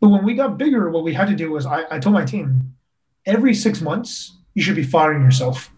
But 0.00 0.08
when 0.08 0.24
we 0.24 0.34
got 0.34 0.56
bigger, 0.56 0.88
what 0.90 1.04
we 1.04 1.12
had 1.12 1.28
to 1.28 1.34
do 1.34 1.50
was 1.50 1.66
I, 1.66 1.84
I 1.90 1.98
told 1.98 2.14
my 2.14 2.24
team, 2.24 2.74
every 3.26 3.54
six 3.54 3.82
months, 3.82 4.38
you 4.54 4.62
should 4.62 4.76
be 4.76 4.82
firing 4.82 5.22
yourself 5.22 5.70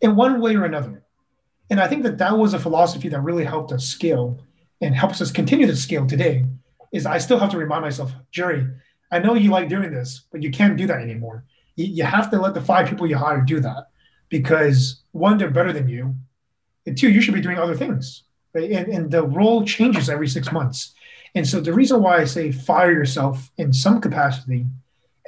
in 0.00 0.16
one 0.16 0.40
way 0.40 0.56
or 0.56 0.64
another. 0.64 1.04
And 1.70 1.80
I 1.80 1.88
think 1.88 2.02
that 2.04 2.18
that 2.18 2.36
was 2.36 2.54
a 2.54 2.58
philosophy 2.58 3.08
that 3.08 3.20
really 3.20 3.44
helped 3.44 3.72
us 3.72 3.84
scale 3.84 4.40
and 4.80 4.94
helps 4.94 5.20
us 5.20 5.30
continue 5.30 5.66
to 5.66 5.76
scale 5.76 6.06
today. 6.06 6.44
Is 6.92 7.04
I 7.04 7.18
still 7.18 7.38
have 7.38 7.50
to 7.50 7.58
remind 7.58 7.82
myself, 7.82 8.12
Jerry, 8.30 8.66
I 9.12 9.18
know 9.18 9.34
you 9.34 9.50
like 9.50 9.68
doing 9.68 9.92
this, 9.92 10.24
but 10.32 10.42
you 10.42 10.50
can't 10.50 10.76
do 10.76 10.86
that 10.86 11.00
anymore. 11.00 11.44
You, 11.76 11.86
you 11.86 12.04
have 12.04 12.30
to 12.30 12.40
let 12.40 12.54
the 12.54 12.62
five 12.62 12.88
people 12.88 13.06
you 13.06 13.16
hire 13.16 13.42
do 13.42 13.60
that 13.60 13.88
because 14.30 15.02
one, 15.12 15.36
they're 15.36 15.50
better 15.50 15.72
than 15.72 15.88
you, 15.88 16.14
and 16.86 16.96
two, 16.96 17.10
you 17.10 17.20
should 17.20 17.34
be 17.34 17.40
doing 17.40 17.58
other 17.58 17.76
things 17.76 18.24
right? 18.54 18.70
And, 18.70 18.88
and 18.88 19.10
the 19.10 19.22
role 19.22 19.64
changes 19.64 20.08
every 20.08 20.28
six 20.28 20.52
months. 20.52 20.94
And 21.34 21.46
so 21.46 21.60
the 21.60 21.72
reason 21.72 22.02
why 22.02 22.18
I 22.18 22.24
say 22.24 22.52
fire 22.52 22.92
yourself 22.92 23.50
in 23.56 23.72
some 23.72 24.00
capacity 24.00 24.66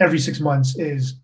every 0.00 0.18
six 0.18 0.40
months 0.40 0.76
is 0.78 1.16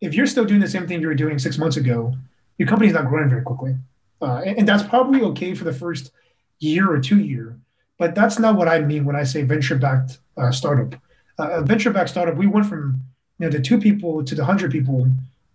if 0.00 0.14
you're 0.14 0.26
still 0.26 0.44
doing 0.44 0.60
the 0.60 0.68
same 0.68 0.86
thing 0.86 1.00
you 1.00 1.08
were 1.08 1.14
doing 1.14 1.38
six 1.38 1.58
months 1.58 1.76
ago, 1.76 2.14
your 2.58 2.68
company's 2.68 2.92
not 2.92 3.08
growing 3.08 3.28
very 3.28 3.42
quickly. 3.42 3.76
Uh, 4.22 4.42
and, 4.44 4.58
and, 4.58 4.68
that's 4.68 4.82
probably 4.82 5.22
okay 5.22 5.54
for 5.54 5.64
the 5.64 5.72
first 5.72 6.12
year 6.58 6.90
or 6.90 7.00
two 7.00 7.18
year, 7.18 7.58
but 7.98 8.14
that's 8.14 8.38
not 8.38 8.56
what 8.56 8.68
I 8.68 8.80
mean 8.80 9.04
when 9.04 9.16
I 9.16 9.24
say 9.24 9.42
venture-backed 9.42 10.18
uh, 10.36 10.50
startup. 10.50 10.98
Uh, 11.38 11.50
a 11.50 11.62
venture-backed 11.62 12.08
startup, 12.08 12.36
we 12.36 12.46
went 12.46 12.66
from 12.66 13.02
you 13.38 13.46
know 13.46 13.50
the 13.50 13.60
two 13.60 13.78
people 13.78 14.24
to 14.24 14.34
the 14.34 14.44
hundred 14.44 14.70
people. 14.70 15.08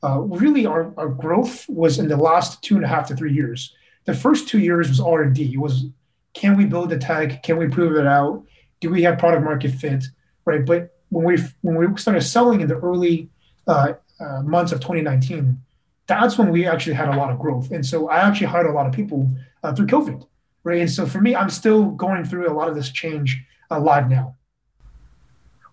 Uh, 0.03 0.19
really, 0.19 0.65
our, 0.65 0.93
our 0.97 1.09
growth 1.09 1.67
was 1.69 1.99
in 1.99 2.07
the 2.07 2.17
last 2.17 2.61
two 2.61 2.75
and 2.75 2.85
a 2.85 2.87
half 2.87 3.07
to 3.07 3.15
three 3.15 3.33
years 3.33 3.73
the 4.09 4.13
first 4.13 4.47
two 4.47 4.59
years 4.59 4.89
was 4.89 4.99
R 4.99 5.21
and 5.21 5.35
D. 5.35 5.53
It 5.53 5.59
was 5.59 5.85
can 6.33 6.57
we 6.57 6.65
build 6.65 6.89
the 6.89 6.97
tech? 6.97 7.43
Can 7.43 7.57
we 7.57 7.67
prove 7.67 7.95
it 7.97 8.07
out? 8.07 8.43
Do 8.81 8.89
we 8.89 9.03
have 9.03 9.17
product 9.19 9.43
market 9.43 9.71
fit? 9.71 10.03
Right. 10.45 10.65
But 10.65 10.95
when 11.09 11.25
we 11.25 11.37
when 11.61 11.75
we 11.75 11.97
started 11.97 12.21
selling 12.21 12.61
in 12.61 12.67
the 12.67 12.77
early 12.77 13.29
uh, 13.67 13.93
uh, 14.19 14.41
months 14.41 14.71
of 14.71 14.79
2019, 14.79 15.61
that's 16.09 16.37
when 16.37 16.49
we 16.49 16.65
actually 16.65 16.93
had 16.93 17.07
a 17.07 17.15
lot 17.15 17.31
of 17.31 17.39
growth. 17.39 17.71
And 17.71 17.85
so 17.85 18.09
I 18.09 18.17
actually 18.17 18.47
hired 18.47 18.65
a 18.65 18.71
lot 18.71 18.87
of 18.87 18.93
people 18.93 19.29
uh, 19.63 19.73
through 19.73 19.87
COVID. 19.87 20.25
Right. 20.63 20.81
And 20.81 20.91
so 20.91 21.05
for 21.05 21.21
me, 21.21 21.35
I'm 21.35 21.49
still 21.49 21.91
going 21.91 22.25
through 22.25 22.51
a 22.51 22.53
lot 22.53 22.67
of 22.67 22.75
this 22.75 22.91
change 22.91 23.41
uh, 23.71 23.79
live 23.79 24.09
now. 24.09 24.35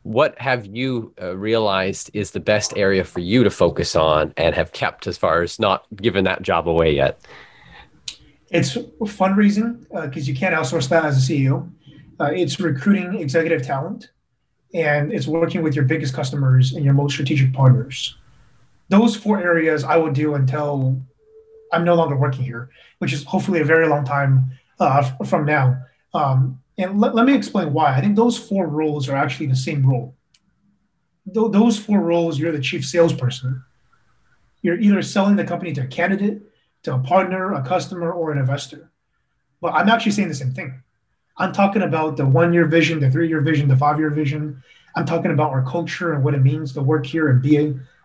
What 0.03 0.39
have 0.39 0.67
you 0.67 1.13
uh, 1.21 1.37
realized 1.37 2.11
is 2.15 2.31
the 2.31 2.39
best 2.39 2.77
area 2.77 3.03
for 3.03 3.19
you 3.19 3.43
to 3.43 3.51
focus 3.51 3.97
on 3.97 4.33
and 4.37 4.55
have 4.55 4.71
kept 4.71 5.09
as 5.09 5.19
far 5.19 5.43
as 5.43 5.59
not 5.59 5.85
given 5.97 6.23
that 6.25 6.43
job 6.43 6.69
away 6.69 6.95
yet? 6.95 7.19
It's 8.51 8.77
fundraising 8.77 9.81
because 9.89 10.29
uh, 10.29 10.31
you 10.31 10.37
can't 10.37 10.55
outsource 10.55 10.89
that 10.91 11.05
as 11.05 11.29
a 11.29 11.33
CEO. 11.33 11.69
Uh, 12.21 12.31
it's 12.33 12.61
recruiting 12.61 13.17
executive 13.21 13.63
talent, 13.63 14.11
and 14.73 15.13
it's 15.13 15.27
working 15.27 15.63
with 15.65 15.75
your 15.75 15.85
biggest 15.85 16.15
customers 16.15 16.73
and 16.73 16.85
your 16.85 16.95
most 16.95 17.15
strategic 17.15 17.53
partners. 17.53 18.17
Those 18.89 19.17
four 19.17 19.41
areas 19.41 19.85
I 19.85 19.97
would 19.97 20.15
do 20.15 20.35
until 20.35 21.03
I'm 21.73 21.85
no 21.85 21.95
longer 21.95 22.17
working 22.17 22.45
here, 22.45 22.71
which 22.99 23.13
is 23.13 23.25
hopefully 23.25 23.61
a 23.61 23.65
very 23.65 23.89
long 23.89 24.05
time 24.05 24.51
uh, 24.79 25.03
from 25.25 25.45
now. 25.45 25.83
Um, 26.15 26.61
and 26.79 27.01
let, 27.01 27.15
let 27.15 27.27
me 27.27 27.35
explain 27.35 27.73
why. 27.73 27.95
I 27.95 28.01
think 28.01 28.17
those 28.17 28.39
four 28.39 28.67
roles 28.67 29.09
are 29.09 29.17
actually 29.17 29.47
the 29.47 29.57
same 29.57 29.85
role. 29.85 30.15
Th- 31.33 31.51
those 31.51 31.79
four 31.79 32.01
roles, 32.01 32.39
you're 32.39 32.53
the 32.53 32.61
chief 32.61 32.85
salesperson. 32.87 33.65
You're 34.63 34.79
either 34.79 35.03
selling 35.03 35.37
the 35.37 35.45
company 35.45 35.73
to 35.75 35.83
a 35.83 35.87
candidate 35.87 36.43
to 36.87 36.95
a 36.95 36.99
partner, 37.01 37.53
a 37.53 37.63
customer, 37.63 38.13
or 38.13 38.31
an 38.31 38.39
investor. 38.39 38.91
But 39.61 39.75
I'm 39.75 39.89
actually 39.89 40.13
saying 40.13 40.29
the 40.29 40.35
same 40.35 40.53
thing. 40.53 40.83
I'm 41.37 41.53
talking 41.53 41.83
about 41.83 42.17
the 42.17 42.25
one 42.25 42.53
year 42.53 42.67
vision, 42.67 43.01
the 43.01 43.11
three 43.11 43.29
year 43.29 43.41
vision, 43.41 43.69
the 43.69 43.77
five 43.77 43.99
year 43.99 44.11
vision. 44.11 44.63
I'm 44.95 45.05
talking 45.05 45.33
about 45.33 45.51
our 45.51 45.63
culture 45.63 46.15
and 46.15 46.23
what 46.23 46.35
it 46.35 46.43
means 46.43 46.73
to 46.75 46.83
work 46.83 47.05
here 47.05 47.29
and 47.29 47.43
be 47.43 47.57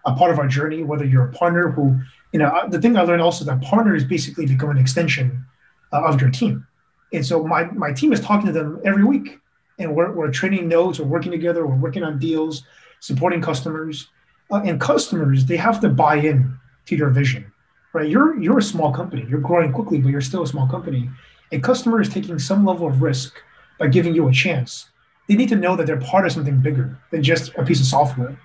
a, 0.05 0.13
part 0.15 0.31
of 0.31 0.39
our 0.39 0.47
journey, 0.47 0.83
whether 0.83 1.05
you're 1.05 1.27
a 1.27 1.31
partner 1.31 1.69
who, 1.71 1.99
you 2.31 2.39
know, 2.39 2.67
the 2.69 2.79
thing 2.79 2.97
I 2.97 3.01
learned 3.01 3.21
also 3.21 3.45
that 3.45 3.61
partner 3.61 3.95
is 3.95 4.03
basically 4.03 4.45
become 4.45 4.69
an 4.69 4.77
extension 4.77 5.45
uh, 5.93 6.03
of 6.03 6.19
your 6.21 6.29
team. 6.29 6.65
And 7.13 7.25
so 7.25 7.45
my, 7.45 7.65
my 7.65 7.91
team 7.91 8.13
is 8.13 8.21
talking 8.21 8.47
to 8.47 8.53
them 8.53 8.79
every 8.85 9.03
week 9.03 9.39
and 9.79 9.95
we're, 9.95 10.11
we're 10.11 10.31
trading 10.31 10.67
notes, 10.67 10.99
we're 10.99 11.07
working 11.07 11.31
together, 11.31 11.65
we're 11.65 11.75
working 11.75 12.03
on 12.03 12.19
deals, 12.19 12.63
supporting 12.99 13.41
customers. 13.41 14.09
Uh, 14.49 14.61
and 14.65 14.79
customers, 14.79 15.45
they 15.45 15.57
have 15.57 15.79
to 15.79 15.89
buy 15.89 16.15
in 16.15 16.57
to 16.85 16.95
your 16.95 17.09
vision 17.09 17.51
right? 17.93 18.09
You're 18.09 18.39
you're 18.39 18.59
a 18.59 18.63
small 18.63 18.91
company. 18.91 19.25
You're 19.27 19.39
growing 19.39 19.71
quickly, 19.71 19.99
but 19.99 20.09
you're 20.09 20.21
still 20.21 20.43
a 20.43 20.47
small 20.47 20.67
company. 20.67 21.09
A 21.51 21.59
customer 21.59 22.01
is 22.01 22.09
taking 22.09 22.39
some 22.39 22.65
level 22.65 22.87
of 22.87 23.01
risk 23.01 23.35
by 23.79 23.87
giving 23.87 24.15
you 24.15 24.27
a 24.27 24.31
chance. 24.31 24.89
They 25.27 25.35
need 25.35 25.49
to 25.49 25.55
know 25.55 25.75
that 25.75 25.85
they're 25.85 25.99
part 25.99 26.25
of 26.25 26.31
something 26.31 26.61
bigger 26.61 26.97
than 27.11 27.23
just 27.23 27.53
a 27.55 27.63
piece 27.63 27.79
of 27.79 27.85
software, 27.85 28.39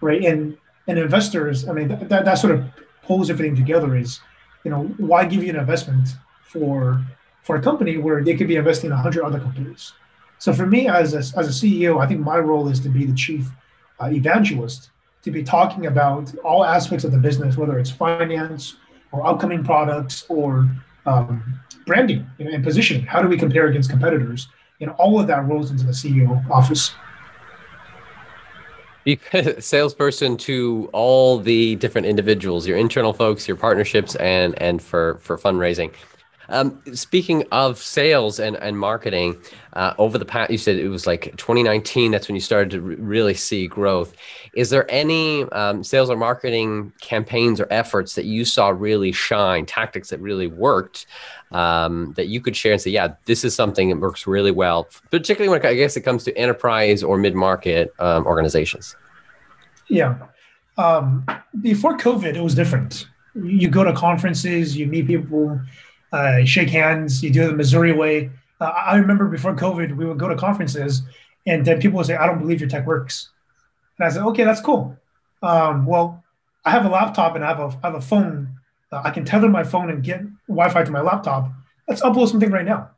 right? 0.00 0.22
And 0.24 0.56
and 0.88 0.98
investors, 0.98 1.68
I 1.68 1.72
mean, 1.72 1.88
that, 1.88 2.08
that 2.08 2.34
sort 2.34 2.54
of 2.54 2.64
pulls 3.02 3.30
everything 3.30 3.54
together. 3.54 3.96
Is 3.96 4.20
you 4.64 4.70
know 4.70 4.84
why 4.96 5.24
give 5.24 5.42
you 5.44 5.50
an 5.50 5.56
investment 5.56 6.08
for 6.42 7.04
for 7.42 7.56
a 7.56 7.62
company 7.62 7.98
where 7.98 8.24
they 8.24 8.36
could 8.36 8.48
be 8.48 8.56
investing 8.56 8.90
in 8.90 8.92
a 8.92 8.96
hundred 8.96 9.24
other 9.24 9.38
companies? 9.38 9.92
So 10.38 10.52
for 10.52 10.66
me, 10.66 10.88
as 10.88 11.14
a, 11.14 11.18
as 11.18 11.34
a 11.36 11.66
CEO, 11.66 12.00
I 12.00 12.06
think 12.06 12.20
my 12.20 12.38
role 12.38 12.68
is 12.68 12.80
to 12.80 12.88
be 12.88 13.04
the 13.04 13.14
chief 13.14 13.48
uh, 14.00 14.06
evangelist, 14.06 14.90
to 15.22 15.30
be 15.30 15.42
talking 15.42 15.86
about 15.86 16.32
all 16.44 16.64
aspects 16.64 17.04
of 17.04 17.10
the 17.10 17.18
business, 17.18 17.56
whether 17.56 17.78
it's 17.78 17.90
finance, 17.90 18.76
or 19.10 19.26
upcoming 19.26 19.64
products 19.64 20.26
or 20.28 20.70
um, 21.06 21.60
branding 21.86 22.26
you 22.38 22.44
know, 22.44 22.52
and 22.52 22.62
positioning. 22.62 23.04
How 23.04 23.20
do 23.20 23.28
we 23.28 23.36
compare 23.36 23.66
against 23.66 23.90
competitors? 23.90 24.48
Know, 24.80 24.92
all 24.92 25.18
of 25.18 25.26
that 25.26 25.44
rolls 25.48 25.72
into 25.72 25.84
the 25.84 25.92
CEO 25.92 26.48
office. 26.50 26.92
Be 29.04 29.20
salesperson 29.60 30.36
to 30.38 30.88
all 30.92 31.38
the 31.38 31.76
different 31.76 32.06
individuals, 32.06 32.66
your 32.66 32.76
internal 32.76 33.12
folks, 33.12 33.48
your 33.48 33.56
partnerships, 33.56 34.14
and 34.16 34.60
and 34.60 34.82
for 34.82 35.18
for 35.20 35.38
fundraising. 35.38 35.92
Um, 36.48 36.80
speaking 36.94 37.44
of 37.52 37.78
sales 37.78 38.38
and, 38.40 38.56
and 38.56 38.78
marketing, 38.78 39.36
uh, 39.74 39.94
over 39.98 40.18
the 40.18 40.24
past, 40.24 40.50
you 40.50 40.58
said 40.58 40.76
it 40.76 40.88
was 40.88 41.06
like 41.06 41.36
2019, 41.36 42.10
that's 42.10 42.26
when 42.26 42.34
you 42.34 42.40
started 42.40 42.70
to 42.70 42.80
really 42.80 43.34
see 43.34 43.66
growth. 43.66 44.14
Is 44.54 44.70
there 44.70 44.90
any 44.90 45.44
um, 45.44 45.84
sales 45.84 46.10
or 46.10 46.16
marketing 46.16 46.92
campaigns 47.00 47.60
or 47.60 47.68
efforts 47.70 48.14
that 48.14 48.24
you 48.24 48.44
saw 48.44 48.70
really 48.70 49.12
shine, 49.12 49.66
tactics 49.66 50.08
that 50.08 50.20
really 50.20 50.46
worked 50.46 51.06
um, 51.52 52.12
that 52.16 52.28
you 52.28 52.40
could 52.40 52.56
share 52.56 52.72
and 52.72 52.80
say, 52.80 52.90
yeah, 52.90 53.14
this 53.26 53.44
is 53.44 53.54
something 53.54 53.90
that 53.90 53.98
works 53.98 54.26
really 54.26 54.50
well, 54.50 54.88
particularly 55.10 55.48
when 55.48 55.64
I 55.64 55.74
guess 55.74 55.96
it 55.96 56.00
comes 56.00 56.24
to 56.24 56.36
enterprise 56.36 57.02
or 57.02 57.18
mid 57.18 57.34
market 57.34 57.92
um, 57.98 58.26
organizations? 58.26 58.96
Yeah. 59.88 60.18
Um, 60.76 61.26
before 61.60 61.96
COVID, 61.96 62.36
it 62.36 62.42
was 62.42 62.54
different. 62.54 63.06
You 63.34 63.68
go 63.68 63.84
to 63.84 63.92
conferences, 63.92 64.76
you 64.76 64.86
meet 64.86 65.06
people 65.06 65.60
uh, 66.12 66.44
shake 66.44 66.70
hands, 66.70 67.22
you 67.22 67.30
do 67.30 67.44
it 67.44 67.46
the 67.48 67.56
Missouri 67.56 67.92
way. 67.92 68.30
Uh, 68.60 68.64
I 68.64 68.96
remember 68.96 69.28
before 69.28 69.54
COVID, 69.54 69.96
we 69.96 70.06
would 70.06 70.18
go 70.18 70.28
to 70.28 70.36
conferences, 70.36 71.02
and 71.46 71.64
then 71.64 71.80
people 71.80 71.98
would 71.98 72.06
say, 72.06 72.16
"I 72.16 72.26
don't 72.26 72.38
believe 72.38 72.60
your 72.60 72.68
tech 72.68 72.86
works," 72.86 73.30
and 73.98 74.06
I 74.06 74.10
said, 74.10 74.22
"Okay, 74.22 74.44
that's 74.44 74.60
cool. 74.60 74.96
Um, 75.42 75.86
well, 75.86 76.24
I 76.64 76.70
have 76.70 76.84
a 76.84 76.88
laptop 76.88 77.36
and 77.36 77.44
I 77.44 77.48
have 77.48 77.60
a 77.60 77.78
I 77.82 77.90
have 77.90 77.94
a 77.94 78.00
phone. 78.00 78.48
Uh, 78.90 79.02
I 79.04 79.10
can 79.10 79.24
tether 79.24 79.48
my 79.48 79.64
phone 79.64 79.90
and 79.90 80.02
get 80.02 80.22
Wi-Fi 80.48 80.82
to 80.84 80.90
my 80.90 81.00
laptop. 81.00 81.50
Let's 81.86 82.02
upload 82.02 82.28
something 82.28 82.50
right 82.50 82.64
now." 82.64 82.90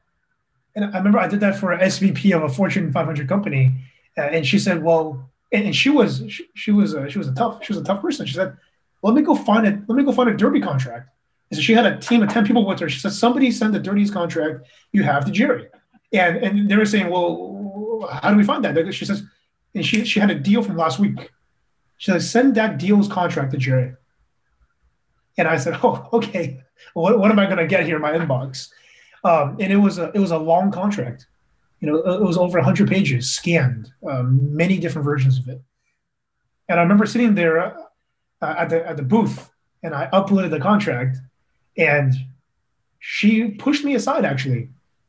And 0.74 0.84
I 0.84 0.98
remember 0.98 1.18
I 1.18 1.26
did 1.26 1.40
that 1.40 1.58
for 1.58 1.72
an 1.72 1.80
SVP 1.80 2.34
of 2.34 2.42
a 2.42 2.48
Fortune 2.48 2.92
500 2.92 3.28
company, 3.28 3.74
uh, 4.16 4.22
and 4.22 4.46
she 4.46 4.58
said, 4.58 4.82
"Well," 4.82 5.28
and, 5.52 5.66
and 5.66 5.76
she 5.76 5.90
was 5.90 6.22
she, 6.28 6.46
she 6.54 6.70
was 6.70 6.94
a, 6.94 7.10
she 7.10 7.18
was 7.18 7.28
a 7.28 7.34
tough 7.34 7.64
she 7.64 7.72
was 7.72 7.82
a 7.82 7.84
tough 7.84 8.00
person. 8.00 8.24
She 8.24 8.34
said, 8.34 8.56
"Let 9.02 9.14
me 9.14 9.22
go 9.22 9.34
find 9.34 9.66
it. 9.66 9.80
Let 9.88 9.96
me 9.96 10.04
go 10.04 10.12
find 10.12 10.30
a 10.30 10.36
derby 10.36 10.60
contract." 10.60 11.10
So 11.52 11.60
she 11.60 11.74
had 11.74 11.86
a 11.86 11.98
team 11.98 12.22
of 12.22 12.28
10 12.28 12.46
people 12.46 12.64
with 12.64 12.78
her. 12.80 12.88
She 12.88 13.00
said, 13.00 13.12
somebody 13.12 13.50
send 13.50 13.74
the 13.74 13.80
dirtiest 13.80 14.12
contract 14.12 14.68
you 14.92 15.02
have 15.02 15.24
to 15.24 15.32
Jerry. 15.32 15.66
And, 16.12 16.36
and 16.38 16.70
they 16.70 16.76
were 16.76 16.86
saying, 16.86 17.10
well, 17.10 18.08
how 18.10 18.30
do 18.30 18.36
we 18.36 18.44
find 18.44 18.64
that? 18.64 18.94
She 18.94 19.04
says, 19.04 19.22
and 19.74 19.84
she, 19.84 20.04
she 20.04 20.20
had 20.20 20.30
a 20.30 20.34
deal 20.34 20.62
from 20.62 20.76
last 20.76 20.98
week. 20.98 21.30
She 21.96 22.10
said, 22.10 22.22
send 22.22 22.54
that 22.54 22.78
deal's 22.78 23.08
contract 23.08 23.52
to 23.52 23.58
Jerry. 23.58 23.94
And 25.36 25.48
I 25.48 25.56
said, 25.56 25.78
oh, 25.82 26.08
okay. 26.12 26.62
What, 26.94 27.18
what 27.18 27.30
am 27.30 27.38
I 27.38 27.46
going 27.46 27.58
to 27.58 27.66
get 27.66 27.84
here 27.84 27.96
in 27.96 28.02
my 28.02 28.12
inbox? 28.12 28.70
Um, 29.24 29.56
and 29.60 29.72
it 29.72 29.76
was 29.76 29.98
a, 29.98 30.10
it 30.14 30.18
was 30.18 30.30
a 30.30 30.38
long 30.38 30.70
contract. 30.70 31.26
You 31.80 31.90
know, 31.90 31.96
it 31.96 32.22
was 32.22 32.36
over 32.36 32.58
100 32.58 32.88
pages 32.88 33.30
scanned, 33.30 33.90
um, 34.08 34.54
many 34.54 34.78
different 34.78 35.04
versions 35.04 35.38
of 35.38 35.48
it. 35.48 35.60
And 36.68 36.78
I 36.78 36.82
remember 36.82 37.06
sitting 37.06 37.34
there 37.34 37.76
uh, 38.42 38.54
at 38.58 38.68
the 38.68 38.86
at 38.86 38.96
the 38.96 39.02
booth, 39.02 39.50
and 39.82 39.94
I 39.94 40.08
uploaded 40.12 40.50
the 40.50 40.60
contract, 40.60 41.18
and 41.80 42.14
she 42.98 43.48
pushed 43.48 43.84
me 43.84 43.94
aside 43.94 44.24
actually 44.24 44.68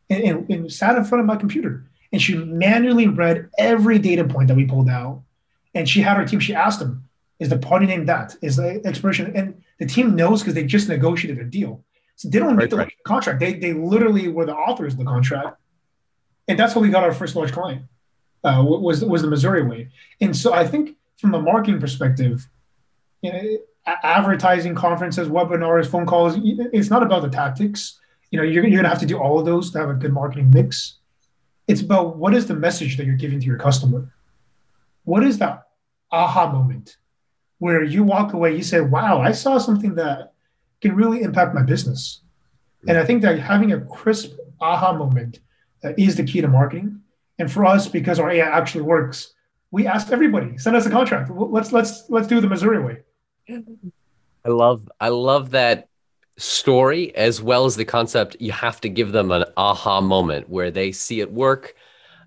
and, 0.09 0.23
and, 0.23 0.49
and, 0.49 0.71
sat 0.71 0.95
in 0.95 1.03
front 1.03 1.19
of 1.19 1.27
my 1.27 1.35
computer. 1.35 1.85
And 2.11 2.21
she 2.21 2.35
manually 2.35 3.07
read 3.07 3.49
every 3.57 3.99
data 3.99 4.25
point 4.25 4.47
that 4.47 4.57
we 4.57 4.65
pulled 4.65 4.89
out. 4.89 5.21
And 5.75 5.87
she 5.87 6.01
had 6.01 6.17
her 6.17 6.25
team 6.25 6.39
she 6.39 6.55
asked 6.55 6.79
them 6.79 7.07
is 7.39 7.49
the 7.49 7.57
party 7.57 7.85
name 7.85 8.05
that? 8.05 8.35
Is 8.41 8.55
the 8.55 8.87
expression 8.87 9.35
and 9.35 9.61
the 9.79 9.85
team 9.85 10.15
knows 10.15 10.41
because 10.41 10.53
they 10.53 10.63
just 10.63 10.87
negotiated 10.87 11.39
a 11.39 11.49
deal. 11.49 11.83
So 12.15 12.29
they 12.29 12.39
don't 12.39 12.51
need 12.51 12.57
right, 12.57 12.69
the 12.69 12.77
right. 12.77 12.93
contract. 13.03 13.39
They, 13.39 13.53
they 13.53 13.73
literally 13.73 14.27
were 14.27 14.45
the 14.45 14.55
authors 14.55 14.93
of 14.93 14.99
the 14.99 15.05
contract. 15.05 15.57
And 16.47 16.59
that's 16.59 16.73
how 16.73 16.81
we 16.81 16.89
got 16.89 17.03
our 17.03 17.13
first 17.13 17.35
large 17.35 17.51
client 17.51 17.83
uh, 18.43 18.63
was 18.65 19.03
was 19.03 19.21
the 19.21 19.27
missouri 19.27 19.63
way. 19.63 19.89
And 20.19 20.35
so 20.35 20.53
i 20.53 20.67
think 20.67 20.97
from 21.17 21.33
a 21.35 21.41
marketing 21.41 21.79
perspective 21.79 22.47
you 23.21 23.31
know, 23.31 23.57
advertising 23.85 24.75
conferences, 24.75 25.27
webinars, 25.27 25.87
phone 25.87 26.05
calls. 26.05 26.35
It's 26.37 26.89
not 26.89 27.03
about 27.03 27.21
the 27.23 27.29
tactics. 27.29 27.99
You 28.29 28.37
know, 28.37 28.43
you're, 28.43 28.63
you're 28.63 28.81
going 28.81 28.83
to 28.83 28.89
have 28.89 28.99
to 28.99 29.05
do 29.05 29.17
all 29.17 29.39
of 29.39 29.45
those 29.45 29.71
to 29.71 29.79
have 29.79 29.89
a 29.89 29.93
good 29.93 30.13
marketing 30.13 30.51
mix. 30.51 30.97
It's 31.67 31.81
about 31.81 32.17
what 32.17 32.33
is 32.33 32.47
the 32.47 32.55
message 32.55 32.97
that 32.97 33.05
you're 33.05 33.15
giving 33.15 33.39
to 33.39 33.45
your 33.45 33.57
customer. 33.57 34.13
What 35.03 35.23
is 35.23 35.37
that 35.39 35.67
aha 36.11 36.51
moment 36.51 36.97
where 37.59 37.83
you 37.83 38.03
walk 38.03 38.33
away, 38.33 38.55
you 38.55 38.63
say, 38.63 38.81
"Wow, 38.81 39.21
I 39.21 39.31
saw 39.31 39.57
something 39.57 39.95
that 39.95 40.33
can 40.81 40.95
really 40.95 41.21
impact 41.21 41.53
my 41.53 41.61
business." 41.61 42.21
And 42.87 42.97
I 42.97 43.05
think 43.05 43.21
that 43.21 43.39
having 43.39 43.71
a 43.71 43.81
crisp 43.81 44.37
aha 44.59 44.93
moment 44.93 45.39
uh, 45.83 45.93
is 45.97 46.15
the 46.15 46.23
key 46.23 46.41
to 46.41 46.47
marketing. 46.47 47.01
And 47.39 47.51
for 47.51 47.65
us, 47.65 47.87
because 47.87 48.19
our 48.19 48.29
AI 48.29 48.45
actually 48.45 48.81
works, 48.81 49.33
we 49.71 49.87
ask 49.87 50.11
everybody, 50.11 50.57
send 50.57 50.75
us 50.75 50.85
a 50.85 50.89
contract. 50.89 51.31
Let's 51.31 51.71
let's 51.71 52.09
let's 52.09 52.27
do 52.27 52.41
the 52.41 52.47
Missouri 52.47 52.83
way. 52.83 52.99
I 54.45 54.49
love 54.49 54.89
I 54.99 55.09
love 55.09 55.51
that 55.51 55.87
story 56.37 57.15
as 57.15 57.41
well 57.41 57.65
as 57.65 57.75
the 57.75 57.85
concept. 57.85 58.37
You 58.39 58.51
have 58.51 58.81
to 58.81 58.89
give 58.89 59.11
them 59.11 59.31
an 59.31 59.45
aha 59.57 60.01
moment 60.01 60.49
where 60.49 60.71
they 60.71 60.91
see 60.91 61.19
it 61.19 61.31
work. 61.31 61.75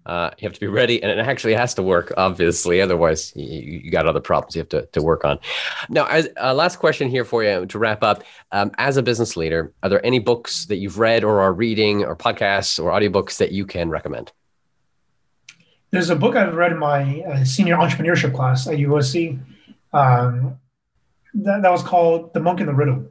Uh, 0.06 0.30
you 0.38 0.46
have 0.46 0.52
to 0.52 0.60
be 0.60 0.66
ready, 0.66 1.02
and 1.02 1.10
it 1.10 1.18
actually 1.18 1.54
has 1.54 1.72
to 1.72 1.82
work, 1.82 2.12
obviously. 2.18 2.82
Otherwise, 2.82 3.32
you, 3.34 3.80
you 3.84 3.90
got 3.90 4.06
other 4.06 4.20
problems 4.20 4.54
you 4.54 4.60
have 4.60 4.68
to, 4.68 4.84
to 4.92 5.02
work 5.02 5.24
on. 5.24 5.38
Now, 5.88 6.04
as 6.06 6.28
uh, 6.38 6.52
last 6.52 6.76
question 6.76 7.08
here 7.08 7.24
for 7.24 7.42
you 7.42 7.64
to 7.64 7.78
wrap 7.78 8.02
up. 8.02 8.22
Um, 8.52 8.70
as 8.76 8.98
a 8.98 9.02
business 9.02 9.34
leader, 9.34 9.72
are 9.82 9.88
there 9.88 10.04
any 10.04 10.18
books 10.18 10.66
that 10.66 10.76
you've 10.76 10.98
read 10.98 11.24
or 11.24 11.40
are 11.40 11.54
reading, 11.54 12.04
or 12.04 12.14
podcasts 12.14 12.82
or 12.82 12.90
audiobooks 12.90 13.38
that 13.38 13.52
you 13.52 13.64
can 13.64 13.88
recommend? 13.88 14.30
There's 15.90 16.10
a 16.10 16.16
book 16.16 16.36
I've 16.36 16.54
read 16.54 16.72
in 16.72 16.78
my 16.78 17.22
uh, 17.22 17.44
senior 17.44 17.76
entrepreneurship 17.76 18.34
class 18.34 18.66
at 18.66 18.74
USC. 18.74 19.40
Um, 19.94 20.58
that, 21.34 21.62
that 21.62 21.70
was 21.70 21.82
called 21.82 22.32
The 22.34 22.40
Monk 22.40 22.60
and 22.60 22.68
the 22.68 22.74
Riddle. 22.74 23.06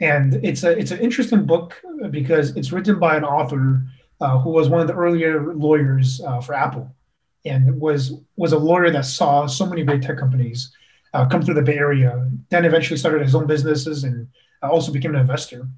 And 0.00 0.42
it's 0.42 0.64
a 0.64 0.76
it's 0.76 0.92
an 0.92 1.00
interesting 1.00 1.44
book 1.44 1.80
because 2.10 2.56
it's 2.56 2.72
written 2.72 2.98
by 2.98 3.16
an 3.16 3.24
author 3.24 3.82
uh, 4.20 4.38
who 4.38 4.50
was 4.50 4.68
one 4.68 4.80
of 4.80 4.86
the 4.86 4.94
earlier 4.94 5.52
lawyers 5.54 6.22
uh, 6.26 6.40
for 6.40 6.54
Apple, 6.54 6.94
and 7.44 7.78
was 7.78 8.14
was 8.36 8.52
a 8.52 8.58
lawyer 8.58 8.90
that 8.90 9.04
saw 9.04 9.46
so 9.46 9.66
many 9.66 9.82
big 9.82 10.00
tech 10.00 10.16
companies 10.16 10.74
uh, 11.12 11.26
come 11.26 11.42
through 11.42 11.54
the 11.54 11.62
Bay 11.62 11.76
Area. 11.76 12.30
Then 12.48 12.64
eventually 12.64 12.96
started 12.96 13.20
his 13.20 13.34
own 13.34 13.46
businesses 13.46 14.04
and 14.04 14.26
uh, 14.62 14.70
also 14.70 14.90
became 14.90 15.14
an 15.14 15.20
investor. 15.20 15.68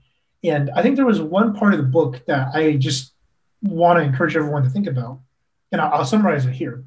And 0.45 0.71
I 0.71 0.83
think 0.83 0.97
there 0.97 1.07
was 1.07 1.21
one 1.21 1.55
part 1.55 1.73
of 1.73 1.79
the 1.79 1.87
book 1.87 2.25
that 2.27 2.55
I 2.55 2.77
just 2.77 3.13
want 3.61 3.99
to 3.99 4.05
encourage 4.05 4.37
everyone 4.37 4.63
to 4.63 4.71
think 4.71 4.87
about, 4.87 5.21
and 5.73 5.81
I'll, 5.81 5.93
I'll 5.95 6.05
summarize 6.05 6.47
it 6.47 6.53
here. 6.53 6.85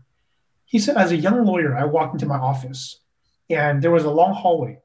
He 0.66 0.80
said, 0.80 0.98
as 0.98 1.12
a 1.12 1.18
young 1.18 1.46
lawyer, 1.46 1.76
I 1.76 1.86
walked 1.86 2.14
into 2.14 2.26
my 2.26 2.38
office 2.38 3.00
and 3.50 3.82
there 3.82 3.92
was 3.92 4.06
a 4.06 4.12
long 4.12 4.34
hallway. 4.34 4.80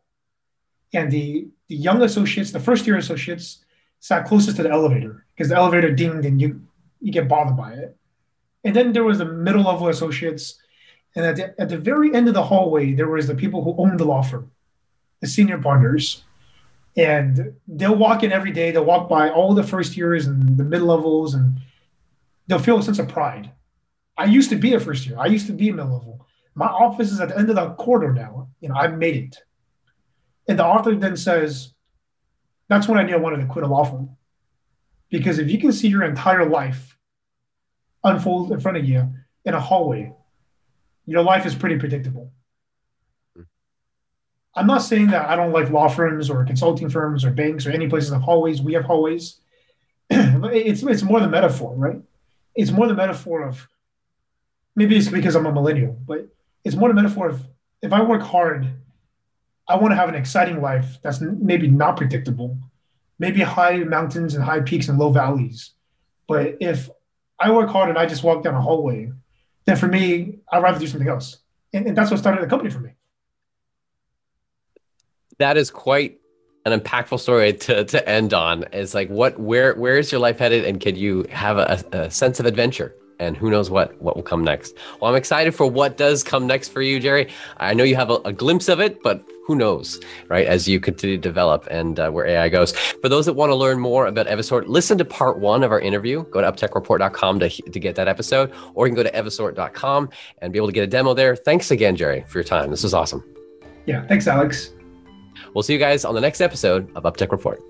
And 0.92 1.10
the, 1.10 1.48
the 1.68 1.76
young 1.76 2.02
associates, 2.02 2.50
the 2.50 2.60
first 2.60 2.86
year 2.86 2.96
associates, 2.96 3.64
sat 4.00 4.26
closest 4.26 4.56
to 4.56 4.62
the 4.62 4.70
elevator 4.70 5.26
because 5.34 5.48
the 5.50 5.56
elevator 5.56 5.92
dinged 5.92 6.24
and 6.24 6.40
you, 6.40 6.62
you 7.00 7.12
get 7.12 7.28
bothered 7.28 7.56
by 7.56 7.72
it. 7.74 7.96
And 8.64 8.74
then 8.74 8.92
there 8.92 9.04
was 9.04 9.18
the 9.18 9.24
middle 9.24 9.62
level 9.62 9.88
associates. 9.88 10.58
And 11.14 11.24
at 11.24 11.36
the, 11.36 11.60
at 11.60 11.68
the 11.68 11.78
very 11.78 12.14
end 12.14 12.28
of 12.28 12.34
the 12.34 12.42
hallway, 12.42 12.94
there 12.94 13.08
was 13.08 13.26
the 13.26 13.34
people 13.34 13.62
who 13.62 13.74
owned 13.78 13.98
the 14.00 14.04
law 14.04 14.22
firm, 14.22 14.50
the 15.20 15.26
senior 15.26 15.58
partners. 15.58 16.22
And 16.96 17.54
they'll 17.68 17.94
walk 17.94 18.22
in 18.24 18.32
every 18.32 18.50
day, 18.50 18.70
they'll 18.72 18.84
walk 18.84 19.08
by 19.08 19.30
all 19.30 19.54
the 19.54 19.62
first 19.62 19.96
years 19.96 20.26
and 20.26 20.58
the 20.58 20.64
mid 20.64 20.82
levels, 20.82 21.34
and 21.34 21.60
they'll 22.46 22.58
feel 22.58 22.78
a 22.78 22.82
sense 22.82 22.98
of 22.98 23.08
pride. 23.08 23.52
I 24.16 24.24
used 24.24 24.50
to 24.50 24.56
be 24.56 24.74
a 24.74 24.80
first 24.80 25.06
year, 25.06 25.16
I 25.18 25.26
used 25.26 25.46
to 25.46 25.52
be 25.52 25.68
a 25.68 25.72
mid 25.72 25.86
level. 25.86 26.26
My 26.54 26.66
office 26.66 27.12
is 27.12 27.20
at 27.20 27.28
the 27.28 27.38
end 27.38 27.50
of 27.50 27.56
the 27.56 27.70
corridor 27.70 28.12
now. 28.12 28.48
You 28.60 28.68
know, 28.68 28.74
I 28.74 28.88
made 28.88 29.16
it. 29.16 29.36
And 30.48 30.58
the 30.58 30.64
author 30.64 30.94
then 30.94 31.16
says, 31.16 31.72
that's 32.68 32.88
when 32.88 32.98
I 32.98 33.02
knew 33.02 33.14
I 33.14 33.18
wanted 33.18 33.38
to 33.38 33.46
quit 33.46 33.64
a 33.64 33.68
law 33.68 33.84
firm. 33.84 34.16
Because 35.10 35.38
if 35.38 35.50
you 35.50 35.58
can 35.58 35.72
see 35.72 35.88
your 35.88 36.04
entire 36.04 36.48
life 36.48 36.96
unfold 38.04 38.52
in 38.52 38.60
front 38.60 38.78
of 38.78 38.84
you 38.84 39.08
in 39.44 39.54
a 39.54 39.60
hallway, 39.60 40.12
your 41.06 41.22
life 41.22 41.46
is 41.46 41.54
pretty 41.54 41.76
predictable. 41.78 42.32
Hmm. 43.34 43.42
I'm 44.54 44.66
not 44.66 44.82
saying 44.82 45.08
that 45.08 45.28
I 45.28 45.36
don't 45.36 45.52
like 45.52 45.70
law 45.70 45.88
firms 45.88 46.30
or 46.30 46.44
consulting 46.44 46.88
firms 46.88 47.24
or 47.24 47.30
banks 47.30 47.66
or 47.66 47.70
any 47.70 47.88
places 47.88 48.12
of 48.12 48.22
hallways. 48.22 48.62
We 48.62 48.74
have 48.74 48.84
hallways. 48.84 49.40
it's 50.10 50.82
it's 50.82 51.02
more 51.02 51.20
the 51.20 51.28
metaphor, 51.28 51.74
right? 51.74 52.00
It's 52.54 52.70
more 52.70 52.86
the 52.86 52.94
metaphor 52.94 53.46
of 53.46 53.68
maybe 54.76 54.96
it's 54.96 55.08
because 55.08 55.34
I'm 55.34 55.46
a 55.46 55.52
millennial, 55.52 55.96
but 56.06 56.28
it's 56.64 56.76
more 56.76 56.90
a 56.90 56.94
metaphor 56.94 57.28
of 57.28 57.42
if 57.82 57.92
I 57.92 58.02
work 58.02 58.22
hard, 58.22 58.68
I 59.68 59.76
want 59.76 59.92
to 59.92 59.96
have 59.96 60.08
an 60.08 60.14
exciting 60.14 60.60
life 60.60 60.98
that's 61.02 61.20
maybe 61.20 61.68
not 61.68 61.96
predictable, 61.96 62.58
maybe 63.18 63.40
high 63.40 63.78
mountains 63.78 64.34
and 64.34 64.44
high 64.44 64.60
peaks 64.60 64.88
and 64.88 64.98
low 64.98 65.10
valleys. 65.10 65.70
But 66.28 66.56
if 66.60 66.90
I 67.38 67.50
work 67.50 67.70
hard 67.70 67.88
and 67.88 67.98
I 67.98 68.06
just 68.06 68.22
walk 68.22 68.42
down 68.42 68.54
a 68.54 68.60
hallway, 68.60 69.12
then 69.64 69.76
for 69.76 69.86
me, 69.86 70.38
I'd 70.52 70.62
rather 70.62 70.78
do 70.78 70.86
something 70.86 71.08
else. 71.08 71.38
And, 71.72 71.86
and 71.86 71.96
that's 71.96 72.10
what 72.10 72.18
started 72.18 72.42
the 72.42 72.48
company 72.48 72.70
for 72.70 72.80
me. 72.80 72.90
That 75.38 75.56
is 75.56 75.70
quite 75.70 76.20
an 76.66 76.78
impactful 76.78 77.18
story 77.20 77.54
to, 77.54 77.84
to 77.84 78.08
end 78.08 78.34
on. 78.34 78.64
Is 78.72 78.94
like 78.94 79.08
what 79.08 79.38
where 79.38 79.74
where 79.74 79.96
is 79.96 80.12
your 80.12 80.20
life 80.20 80.38
headed, 80.38 80.64
and 80.64 80.80
can 80.80 80.96
you 80.96 81.24
have 81.30 81.56
a, 81.56 81.82
a 81.92 82.10
sense 82.10 82.40
of 82.40 82.46
adventure? 82.46 82.94
And 83.20 83.36
who 83.36 83.50
knows 83.50 83.70
what 83.70 84.00
what 84.02 84.16
will 84.16 84.24
come 84.24 84.42
next. 84.42 84.76
Well, 85.00 85.10
I'm 85.10 85.16
excited 85.16 85.54
for 85.54 85.66
what 85.66 85.96
does 85.96 86.24
come 86.24 86.46
next 86.46 86.70
for 86.70 86.82
you, 86.82 86.98
Jerry. 86.98 87.28
I 87.58 87.74
know 87.74 87.84
you 87.84 87.94
have 87.94 88.10
a, 88.10 88.16
a 88.24 88.32
glimpse 88.32 88.68
of 88.68 88.80
it, 88.80 89.02
but 89.02 89.24
who 89.46 89.54
knows, 89.54 90.00
right? 90.28 90.46
As 90.46 90.66
you 90.66 90.80
continue 90.80 91.16
to 91.16 91.22
develop 91.22 91.66
and 91.70 92.00
uh, 92.00 92.10
where 92.10 92.26
AI 92.26 92.48
goes. 92.48 92.72
For 92.72 93.08
those 93.08 93.26
that 93.26 93.34
want 93.34 93.50
to 93.50 93.56
learn 93.56 93.78
more 93.78 94.06
about 94.06 94.26
Evisort, 94.26 94.66
listen 94.66 94.96
to 94.98 95.04
part 95.04 95.38
one 95.38 95.62
of 95.62 95.70
our 95.70 95.80
interview. 95.80 96.24
Go 96.30 96.40
to 96.40 96.50
uptechreport.com 96.50 97.40
to, 97.40 97.48
to 97.48 97.80
get 97.80 97.94
that 97.96 98.08
episode, 98.08 98.52
or 98.74 98.86
you 98.86 98.94
can 98.94 99.02
go 99.04 99.10
to 99.10 99.16
evisort.com 99.16 100.08
and 100.38 100.52
be 100.52 100.58
able 100.58 100.68
to 100.68 100.72
get 100.72 100.84
a 100.84 100.86
demo 100.86 101.14
there. 101.14 101.36
Thanks 101.36 101.70
again, 101.70 101.96
Jerry, 101.96 102.24
for 102.28 102.38
your 102.38 102.44
time. 102.44 102.70
This 102.70 102.82
was 102.82 102.94
awesome. 102.94 103.24
Yeah, 103.86 104.06
thanks, 104.06 104.26
Alex. 104.26 104.72
We'll 105.54 105.62
see 105.62 105.72
you 105.72 105.78
guys 105.78 106.04
on 106.04 106.14
the 106.14 106.20
next 106.20 106.40
episode 106.40 106.90
of 106.94 107.02
UpTech 107.02 107.32
Report. 107.32 107.60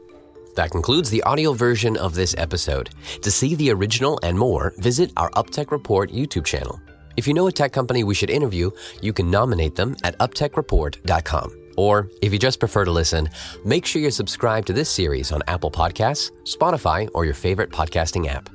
That 0.56 0.70
concludes 0.70 1.10
the 1.10 1.22
audio 1.22 1.52
version 1.52 1.96
of 1.96 2.14
this 2.14 2.34
episode. 2.38 2.90
To 3.22 3.30
see 3.30 3.54
the 3.54 3.70
original 3.70 4.18
and 4.22 4.38
more, 4.38 4.72
visit 4.78 5.12
our 5.16 5.30
UpTech 5.30 5.70
Report 5.70 6.10
YouTube 6.10 6.44
channel. 6.44 6.80
If 7.16 7.26
you 7.26 7.34
know 7.34 7.46
a 7.48 7.52
tech 7.52 7.72
company 7.72 8.04
we 8.04 8.14
should 8.14 8.30
interview, 8.30 8.70
you 9.02 9.12
can 9.12 9.30
nominate 9.30 9.74
them 9.74 9.96
at 10.04 10.16
uptechreport.com 10.18 11.56
Or 11.76 12.08
if 12.22 12.32
you 12.32 12.38
just 12.38 12.60
prefer 12.60 12.84
to 12.84 12.90
listen, 12.90 13.28
make 13.64 13.86
sure 13.86 14.02
you're 14.02 14.10
subscribed 14.10 14.66
to 14.68 14.72
this 14.72 14.90
series 14.90 15.32
on 15.32 15.42
Apple 15.46 15.70
Podcasts, 15.70 16.30
Spotify, 16.44 17.08
or 17.14 17.24
your 17.24 17.34
favorite 17.34 17.70
podcasting 17.70 18.28
app. 18.28 18.48